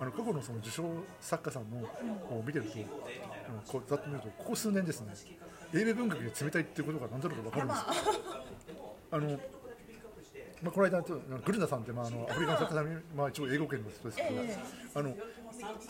[0.00, 0.82] あの過去のその受賞
[1.20, 2.70] 作家さんのを見てると、
[3.48, 5.14] あのこうざっと見るとここ数年ですね、
[5.72, 8.96] 英米文学に冷たいっていうことがなんとなく分かるんですよ。
[9.12, 9.38] あの
[10.60, 14.58] まあ、この間とグルナさんって、まあ、あのアフリカの作家さんに、まあ、一応英語圏の人ですけど、え
[14.92, 15.14] あの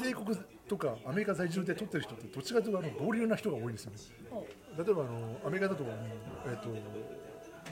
[0.05, 0.37] 英国
[0.69, 3.99] とかアメリカ在住で撮ってる人ってどっちかというとあの暴流な人が多いんですよね。
[4.77, 5.95] 例えばあのアメリカだとあの、
[6.53, 6.69] えっと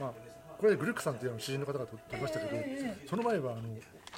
[0.01, 0.13] まあ、
[0.57, 3.61] これでグルックさんっていう詩人の方が撮ってましたけど、えその前はあの、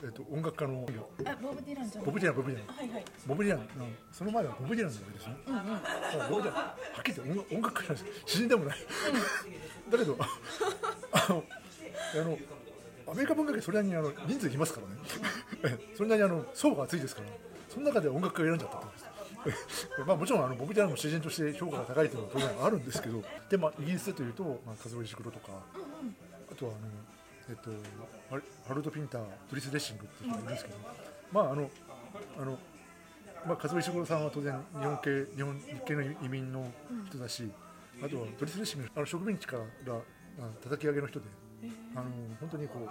[0.03, 0.85] えっと音楽家の
[1.25, 5.35] あボブ・ディランボブ・ディランボブ・ディランはいはいボブ・ディランのその前はボブ・ディランなわけですね。
[5.47, 8.77] うんボブ・ディランはっきり言って音音楽家なんです詩人でもない。
[9.91, 10.27] だけどあ
[11.11, 11.43] あの
[12.13, 12.37] あの
[13.11, 14.87] アメリカ文学はそれなりにあの人数いますから
[15.67, 15.77] ね。
[15.77, 17.27] え それなりにあの層が厚いですから。
[17.67, 18.93] その中で音楽家を選んじゃったってこ
[19.43, 19.89] とです。
[19.99, 25.89] えまあもちろんあのボブ・ディランの詩人として評価が高いというのは当然あるんですけど、でまあイギリスでというと、まあ風尾石黒とか、あ
[26.59, 26.89] とはあの
[27.49, 27.71] えっと
[28.67, 30.77] ハルド・ピンター、ドリス・レッシングっていう人がいるんですけど、
[31.31, 31.69] まああの
[32.37, 32.57] あの
[33.47, 36.65] まあ、和尾石黒さんは当然日本系日本日系の移民の
[37.07, 37.49] 人だし、
[38.03, 39.99] あとはドリス・レッシングあの植民地からあ
[40.61, 41.25] 叩き上げの人で、
[41.95, 42.03] あの
[42.39, 42.89] 本当にこう、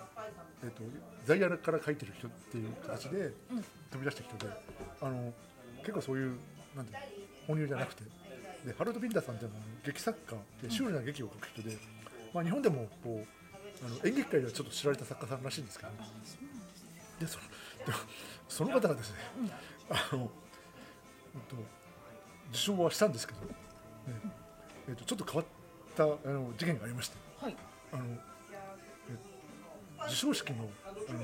[0.65, 0.83] えっと
[1.25, 3.33] 在野から書いてる人っていう形で
[3.91, 4.53] 飛び出した人で、
[5.03, 5.33] あの
[5.81, 6.37] 結構そういう
[6.75, 7.07] なんていうの
[7.47, 8.05] 本流じゃなくて
[8.67, 11.77] でハルド・ピンターさんっていうのは劇作家でシュールな劇を書く人で、
[12.35, 13.38] まあ、日本でもこう
[13.85, 15.91] あの演劇界ではちょっと知られた作家さんらしいんですけど、
[17.21, 17.45] でその
[17.87, 17.93] で
[18.49, 19.17] その方がですね、
[19.91, 21.57] あの、うんと、
[22.51, 23.47] 受賞はしたんですけど、ね
[24.89, 25.47] えっとちょっと変わっ
[25.95, 27.17] たあの事件がありまして。
[27.41, 27.57] はい。
[27.93, 28.05] あの
[29.11, 29.17] え
[30.05, 31.19] 授賞式のあの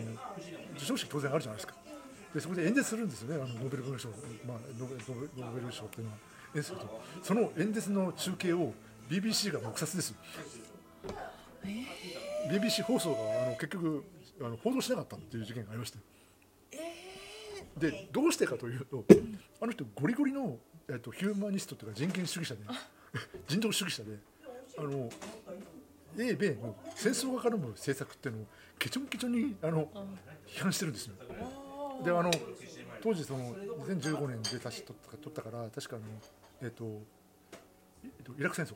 [0.74, 1.74] 授賞式当然あるじゃないですか。
[2.34, 3.42] でそこで演説するんですよね。
[3.42, 4.08] あのノーベル文学賞、
[4.46, 6.16] まあ、ノーベル賞っていうのは
[6.54, 7.02] 演説すると。
[7.22, 8.72] その演説の中継を
[9.08, 10.10] BBC が黙殺です。
[10.10, 10.16] よ
[12.50, 14.04] BBC 放送があの結局
[14.40, 15.98] あの報道しなかったっていう事件がありまして、
[17.78, 19.04] でどうしてかというと
[19.60, 20.56] あの人ゴリゴリの、
[20.88, 22.60] えっと、ヒューマニストというか人権主義者で
[23.46, 24.18] 人道主義者で
[24.78, 25.08] あの
[26.18, 28.46] 英米の戦争が絡む政策っていうのを
[28.78, 29.88] ケチョンケチョンにあの
[30.46, 31.14] 批判してるんですよ。
[32.04, 32.30] であの
[33.02, 36.04] 当時その2015年で確か取った取ったから確かあの
[36.62, 37.02] えっと
[38.04, 38.74] えっとイラク戦争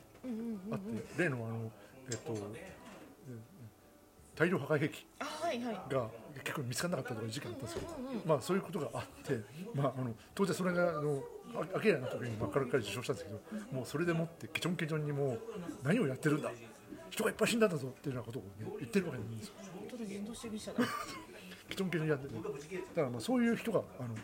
[0.71, 1.71] あって例のあの
[2.09, 2.78] えっとえ
[4.39, 5.05] 大量破壊兵器
[5.91, 6.07] が
[6.45, 9.37] 結構見つからなかったとかいう事件があったんですよ、まあそういうことがあって、
[9.75, 11.21] まあ、あの当時はそれがあの
[11.55, 15.39] あ明らかな時に真っ赤っかり受賞したんですけどもうそれでもってケチョンケチョンにもう
[15.83, 16.51] 何をやってるんだ
[17.09, 19.53] 人がいっぱい死んだんだぞっていうようなことを、ね、言ってるわけなんですよ。
[19.59, 20.77] 本当だ人道主義者だ
[21.69, 22.41] ケチョンケチョンにやっててだ
[22.95, 24.15] からまあそういう人があの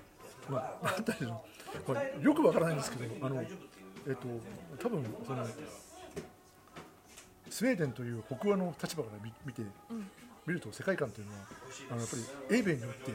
[0.50, 1.46] まあなんていうの、
[1.88, 4.28] まあ、よくわからないんですけどあのえっと
[4.80, 5.46] 多分その
[7.50, 9.62] スウェーデンという北欧の立場から見見て、
[10.46, 11.40] 見ると世界観というのは
[11.92, 13.12] あのやっぱり英米によって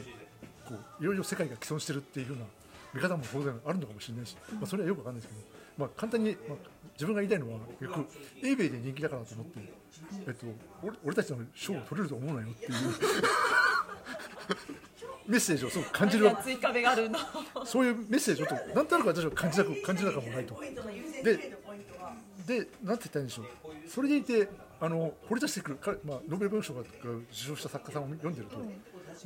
[0.65, 2.45] こういろいろ世界が既存してるっていうふうな
[2.93, 6.57] 見方も当然あるのかもしれないし、まあ、それはよくわかんないですけどまあ、簡単に、まあ、
[6.93, 8.07] 自分が言いたいのは結局
[8.43, 9.59] 英米で人気だからと思って、
[10.27, 10.45] えっと、
[10.83, 12.71] 俺俺たちの賞を取れると思うなよっていう
[15.27, 16.25] メッセージをすごく感じる。
[16.25, 17.17] わ追加べがあるの？
[17.65, 20.59] そういうメッセージをちょっとなんとなく私は感じなく感じなくもないと。
[21.23, 21.57] で
[22.45, 23.45] でなんて言ったらいいんでしょう
[23.87, 26.89] それでいてあの掘り出してくる彼、まあ、ノーベル文章が受
[27.31, 28.63] 賞した作家さんを読んでると、ま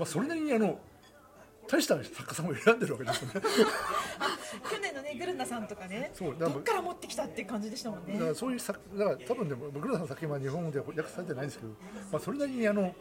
[0.02, 0.78] あ、それなりにあの
[1.68, 3.34] 大した作家さんを選んでるわけですよね。
[4.70, 11.72] 去年のねグルナさんとかねそうだからどっから持ってきたっていう感じでしたもんねだからそういう作だから多分でもグルナさんの作品は日本語では訳されてないんですけど、
[12.12, 12.96] まあ、それなりにあの、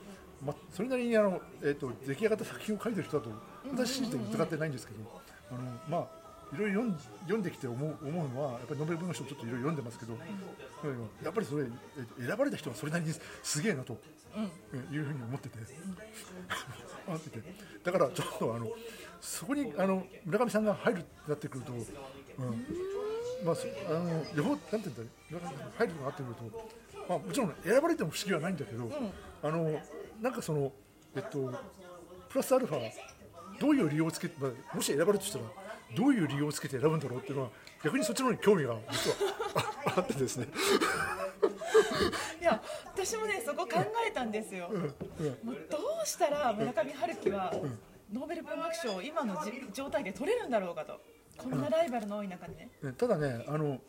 [0.44, 3.30] まあ、それなりにあの、えー、と出来上がった作品を書いてる人だと
[3.72, 4.98] 私信じて疑ってないんですけど、
[5.50, 10.12] あのまあいろいろ読ん読んできて思う思うのはやっぱりノーベル文学賞ちょっといろいろ読んでますけど、
[11.22, 13.96] やっぱりそれえ選ばれた人はそれなりにすげえなと、
[14.92, 15.58] いうふうに思ってて、
[17.06, 17.42] 思ってて。
[17.82, 18.70] だからちょっとあの
[19.20, 21.80] そこにあの村上さんが入るってなってくると、うん。
[23.44, 26.68] まあそあの両方なんて言うんだ村上さんが入るとかなってくると、
[27.08, 28.90] まあもちろん選ばれても不思議はないんだけど、
[29.42, 29.80] あの
[30.20, 30.72] なんかその
[31.16, 31.52] えっと
[32.28, 32.90] プラスアルファ
[33.60, 35.44] どういう理由をつけて、まあ、もし選ばれるとしたら
[35.94, 37.50] どういう理由をつけて選ぶんだろうっていうのは
[37.82, 39.16] 逆にそっちの方に興味が実は
[39.86, 40.48] ああってですね。
[42.40, 42.62] いや
[42.94, 44.68] 私もねそこ考えたんですよ、
[45.42, 47.52] もうどうしたら村上春樹は
[48.12, 51.00] ノーベル文学賞を今のじ状態で取れるんだろうかと。
[51.36, 53.80] こんなライバルの多い中でね、ねただねあの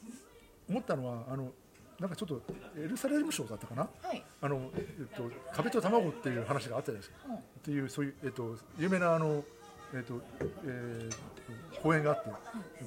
[0.67, 1.51] 思ったのはあの
[1.99, 2.41] なんかちょっと
[2.77, 4.23] エルサレム賞だったかな、はい。
[4.41, 7.35] あのえっと、壁と卵っていう話があったじゃないですか、うん。
[7.35, 9.43] っていうそういう、えっと、有名なあの、
[9.93, 10.21] えっと
[10.65, 11.15] えー
[11.81, 12.29] 講演があって、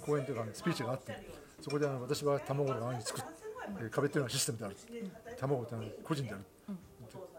[0.05, 1.17] 講演というかスピーチがあって
[1.61, 3.27] そこであの私は卵の案に作る、
[3.81, 4.77] えー壁というのはシステムである、
[5.39, 6.45] 卵というのは個人である、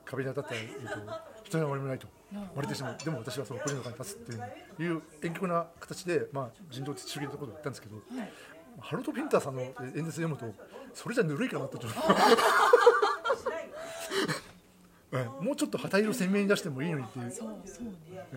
[0.05, 2.07] 壁に当たったら、えっと、人には守りもないと。
[2.55, 2.97] 割れてしまう。
[3.03, 7.95] でも私はその個人の側に立つっていういう遠曲な形で、まあ、人道主義のところを言ったんですけど、
[8.79, 9.71] ハロルド・ピンターさんの演
[10.05, 10.45] 説読むと
[10.93, 11.99] それじゃぬるいかなってちょっと。
[15.11, 17.31] ええもうちょっと旗色鮮明に出してもいいのにっていう、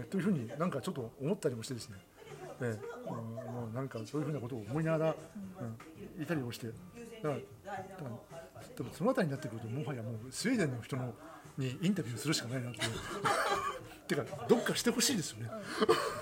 [0.05, 2.22] というふうになんかちょっと思ったりもしてですね、ええ
[2.69, 5.17] うんもうなんかそういうふうなことを思いながら、
[6.17, 6.69] うん、いたりをして。
[6.69, 7.45] だからだか
[8.05, 8.11] ら
[8.77, 11.13] でもその辺りになってくるともはやもうスウェーデンの人の
[11.59, 12.81] にインタビューするしかないなって
[14.15, 15.51] いうてかどっかしてほしいですよね。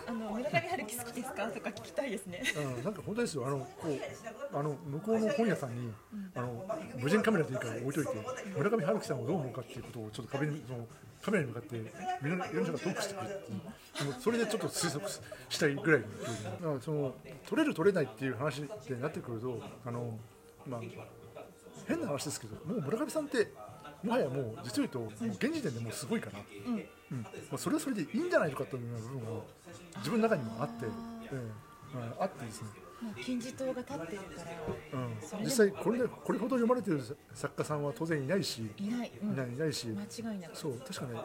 [0.06, 1.48] あの村上春樹好きですか？
[1.48, 2.42] とか聞きたいですね。
[2.56, 5.92] うん、なんか本当ですよ、あのこうあの向こうの本屋さんに、
[6.34, 6.66] あの
[6.98, 8.12] 無人カメラでいいから置いといて、
[8.56, 10.86] 村上春樹さんをどう思うかっていうことをちょっと壁にその
[11.22, 11.76] カメラに向かって
[12.22, 15.10] みんな読者がトークしてくれっていう、それでちょっと推測
[15.48, 17.14] したいぐらいのだからその
[17.48, 20.18] 取れる取れないっていう話ってなってくると、あの
[20.66, 20.80] まあ
[21.88, 23.52] 変な話ですけど、もう村上さんって
[24.02, 26.38] もはやもう実を言うと、もう現時点でもうすごいから。
[26.66, 29.40] うんまあ、それはそれでいいんじゃないのかという部分が
[29.96, 30.88] 自分の中にもあって、え
[31.32, 32.68] えまあ、あってですね、
[33.02, 34.42] もう金字塔が立ってるか
[34.92, 35.44] らうん。
[35.44, 37.00] 実際これでこれほど読まれてる
[37.34, 39.32] 作家さんは当然いないし、いない、うん。
[39.32, 40.56] いないいないし、間違いなく。
[40.56, 41.20] そう確かね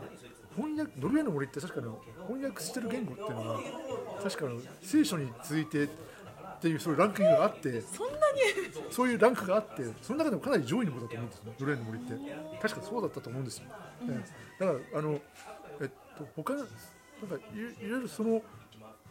[0.56, 1.94] 翻訳ノルウェーの森って確かに
[2.28, 3.62] 翻訳してる言語っていうのは
[4.24, 5.88] 確かに聖書に続いてっ
[6.62, 7.82] ていうそういうランキングがあって。
[7.82, 8.20] そんなに。
[8.90, 12.14] そういうランクがあってその中でもかなり上位の方だと思うんですよノルウェーの森って。
[12.62, 13.66] 確かそうだったと思うんですよ、
[14.10, 14.24] え
[14.60, 15.20] えだからあの
[16.18, 16.72] と他なんか
[17.54, 18.42] いいわゆるその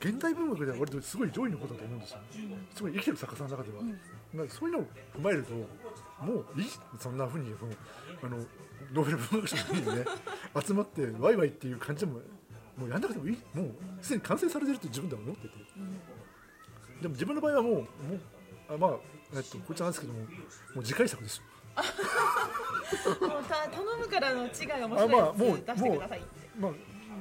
[0.01, 2.19] 現代文学では割とすごい上位の方だと思うんですよ、
[2.75, 4.87] すごい生きてる作家さんの中では、だからそういうのを
[5.17, 7.73] 踏まえるともういいそんなふうにその
[8.23, 8.37] あの
[8.93, 10.05] ノーベル文学賞のにね
[10.67, 12.21] 集まってワイワイっていう感じでも
[12.77, 13.39] もうやんなくてもいい。
[13.55, 13.71] もう
[14.03, 15.55] すでに完成されてるって自分では思ってて、
[17.01, 17.89] でも自分の場合はもうもう
[18.69, 18.97] あまあ
[19.35, 20.27] えっとこいつなんですけどもも
[20.81, 21.45] う次回作ですよ。
[23.29, 26.29] もうた頼むからの違い面あまあ白いやつ出してくださいって。
[26.59, 26.73] まあ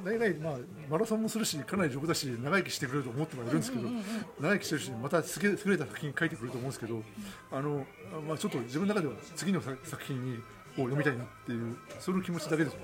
[0.03, 0.57] 大概まあ
[0.89, 3.89] マラソンもするしかなり丈夫だし長生きしてくれると思ってはいるんですけど、
[4.39, 7.01] 長生きしてるしまた優れ優れた作品書いてくれると思うんですけど、
[7.51, 10.37] あのあまあちょっと自分の中では次の作作品にを
[10.77, 12.79] 読みたいなっていうそういう気持ちだけですよ。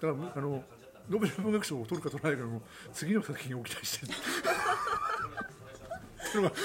[0.00, 0.64] だからあの
[1.08, 2.60] ノーベル文学賞を取るか取らないかの
[2.92, 4.12] 次の作品を期待してる。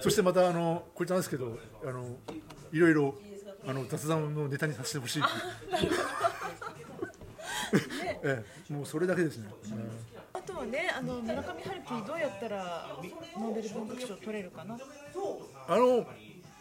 [0.00, 2.16] そしてまたあのこいつなんですけどあの
[2.72, 3.14] いろいろ
[3.66, 5.22] あの雑談のネタにさせてほしい。
[8.28, 9.48] ええ、もうそれだけですね。
[10.32, 12.88] あとはねあの村上春樹どうやったら
[13.38, 14.76] ノーベル文学賞取れるかな？
[15.68, 15.86] あの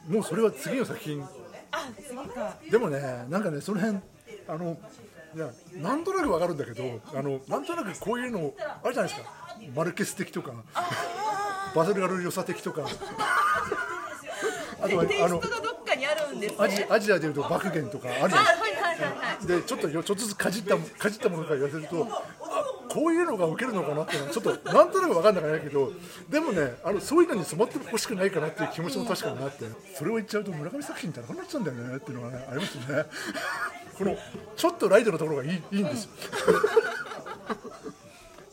[0.07, 1.23] もうそれは次の作品。
[1.71, 2.57] あ次か。
[2.69, 3.99] でもねなんかねその辺
[4.47, 4.77] あの
[5.35, 5.49] いや
[5.81, 8.53] なんとなくわかるんだけどあのなんとなくこういうの
[8.83, 9.29] あるじゃないですか。
[9.75, 10.53] マルケス的とか
[11.75, 12.85] バズルガル・ヨサ的とか。
[14.81, 18.64] あとはあのトがどっかにあるんですアジねアでいうと爆言とかあるじゃあないですか
[19.45, 25.91] でちょっとよちょっとずつかじったかじったものから言わせるとあこういうのが受けるのかなっていうのはちょっとなんとなく分かんなくないけど
[26.29, 29.65] でもねあのそういうのに染まってほしくないかなっていう気持ちも確かにあって
[29.95, 33.05] それを言っちゃうと村上作品ってなくなっちゃうんだよねっていうのが、ね、ありますよね。
[33.97, 34.17] この
[34.57, 36.09] ちょっとライトのところがいいいいんですよ。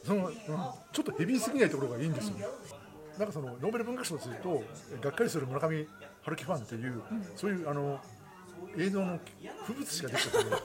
[0.05, 0.35] その、うん
[0.93, 2.35] ちょっとヘビーすぎないところがいいんですよ、
[3.19, 4.63] なんかそのノーベル文学賞とすると
[5.01, 5.87] がっかりする村上
[6.23, 7.03] 春樹ファンっていう、
[7.35, 7.99] そういうあの
[8.77, 9.19] 映像の
[9.67, 10.57] 風物詩ができちゃってるね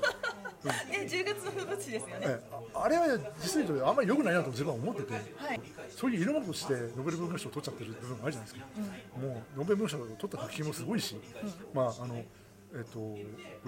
[1.08, 2.22] 10月の風物詩ですよね。
[2.22, 3.06] ええああれは
[3.42, 5.20] 実際言うとあんまり良くないなと自分は思ってては
[5.54, 8.68] いそういう色物としてノーベル文学賞を取っちゃってる部分があるじゃないですか、
[9.20, 11.16] もうノーベル文学賞を取った作品もすごいし、
[11.74, 12.16] まああの
[12.74, 13.18] えっとこ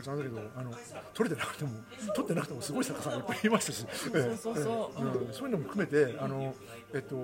[0.02, 0.72] れなんだけどあの
[1.14, 1.72] 取れてなくても
[2.16, 6.54] 取ってなくてもすごい作家さんがいっぱいいましたしええそういうのも含めてあの
[6.94, 7.16] えっと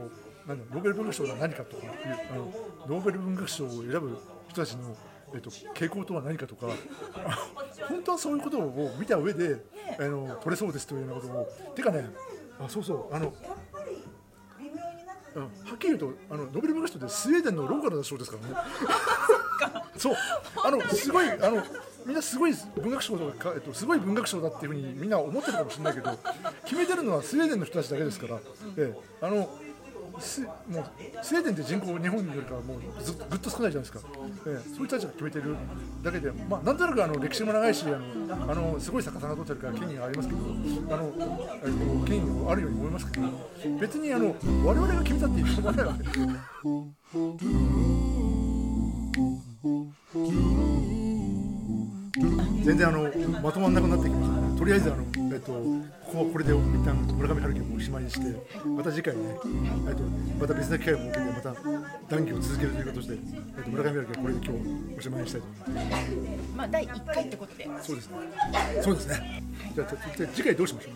[0.48, 1.92] なんだノーベル文学賞が何かとかいう
[2.32, 2.54] あの
[2.88, 4.96] ノーベル文学賞を選ぶ人たちの
[5.36, 6.68] えっと、傾向とは何かとか
[7.14, 7.50] あ
[7.90, 9.64] 本当はそういうことを見た上で、
[10.00, 12.10] あの取れそうですというようなことをてかね
[12.60, 13.34] あそうそうあの
[15.36, 18.56] うんはっきり言うとあのノーベル文学賞ってスウェーデンのローカルな賞ですからね。
[19.98, 20.16] そう
[20.64, 21.64] あのすごいあの
[22.06, 26.18] みんなすごい文学賞とか、えっと、すごい文学賞だっていうふうにみんな思ってるかもしれないけど
[26.64, 28.40] 決めてるのはスウェーデンの人たちだけですから、
[28.78, 29.50] ええあの
[30.20, 30.48] すも
[30.82, 30.86] う
[31.22, 34.10] スウェーデンって人口日本よりかはもうずぐっと少ないじゃないですか、
[34.48, 35.56] ええそういう人たちが決めてる
[36.04, 40.42] だけで、まあ、なんとなくあの歴史も長いしあのあのすごい作家さが取ってるから権威がありますけど
[40.94, 43.28] あの、権威もあるように思いますけど
[43.80, 44.36] 別にあの
[44.66, 45.96] 我々が決めたって言うしょうがない
[52.64, 53.04] 全然あの
[53.42, 54.42] まとまらなくなってきました。
[54.42, 55.04] ねとりあえずあの、
[55.34, 55.62] えっと、こ
[56.12, 58.36] こはこれで一旦村上春樹をおしまいにして
[58.66, 59.22] また次回ね、
[59.88, 60.02] えっと、
[60.40, 61.54] また別な機会を設けてまた
[62.10, 63.14] 談義を続けるということで、
[63.58, 64.54] えっと、村上春樹はこれで今
[64.94, 65.48] 日おしまいにしたいと。
[65.72, 66.12] 思います
[66.56, 67.70] まあ第1回ってことで。
[67.82, 68.16] そうですね。
[68.82, 69.44] そうですね。
[69.76, 69.88] じゃあ
[70.18, 70.94] じゃあ次回どうしましょう？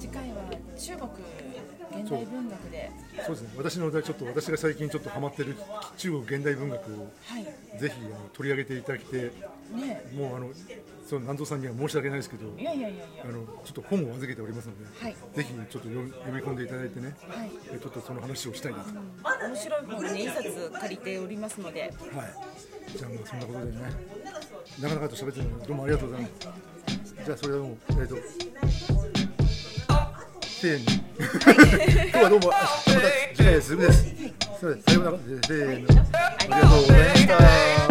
[0.00, 0.36] 次回は
[0.78, 1.10] 中国
[2.02, 2.90] 現代文学で。
[3.26, 3.34] そう。
[3.34, 3.48] ですね。
[3.58, 5.54] 私のちょっと私が最近ちょっとハマってる
[5.98, 7.44] 中国現代文学をはい。
[7.78, 9.30] ぜひあの取り上げていただきて
[9.76, 10.10] ね。
[10.14, 10.50] もうあの
[11.06, 13.24] その南蔵さんには申し訳ないですけどいやいやいやいや。
[13.24, 15.16] あのちょっと本を預けておりますので、はい。
[15.34, 17.50] ぜひちょっと読み読み込んでいただいてね、はい。
[17.72, 21.82] えちょっとその話をしたいなと、面白い本をね2冊借りておりますので。
[21.82, 21.92] はい、
[22.96, 23.78] じゃあまあそんなことでね
[24.80, 27.14] なかなかと喋ってるのにどうもありがとうございます。
[27.24, 28.16] じゃあそれはもうえっ、と
[30.60, 31.00] せーの。
[31.20, 33.76] 今日はどうもあまた次回です。
[33.76, 34.14] ぐです、
[34.60, 35.18] そうですさようなら。
[35.18, 36.02] せーの。
[36.12, 37.89] ありがとうございました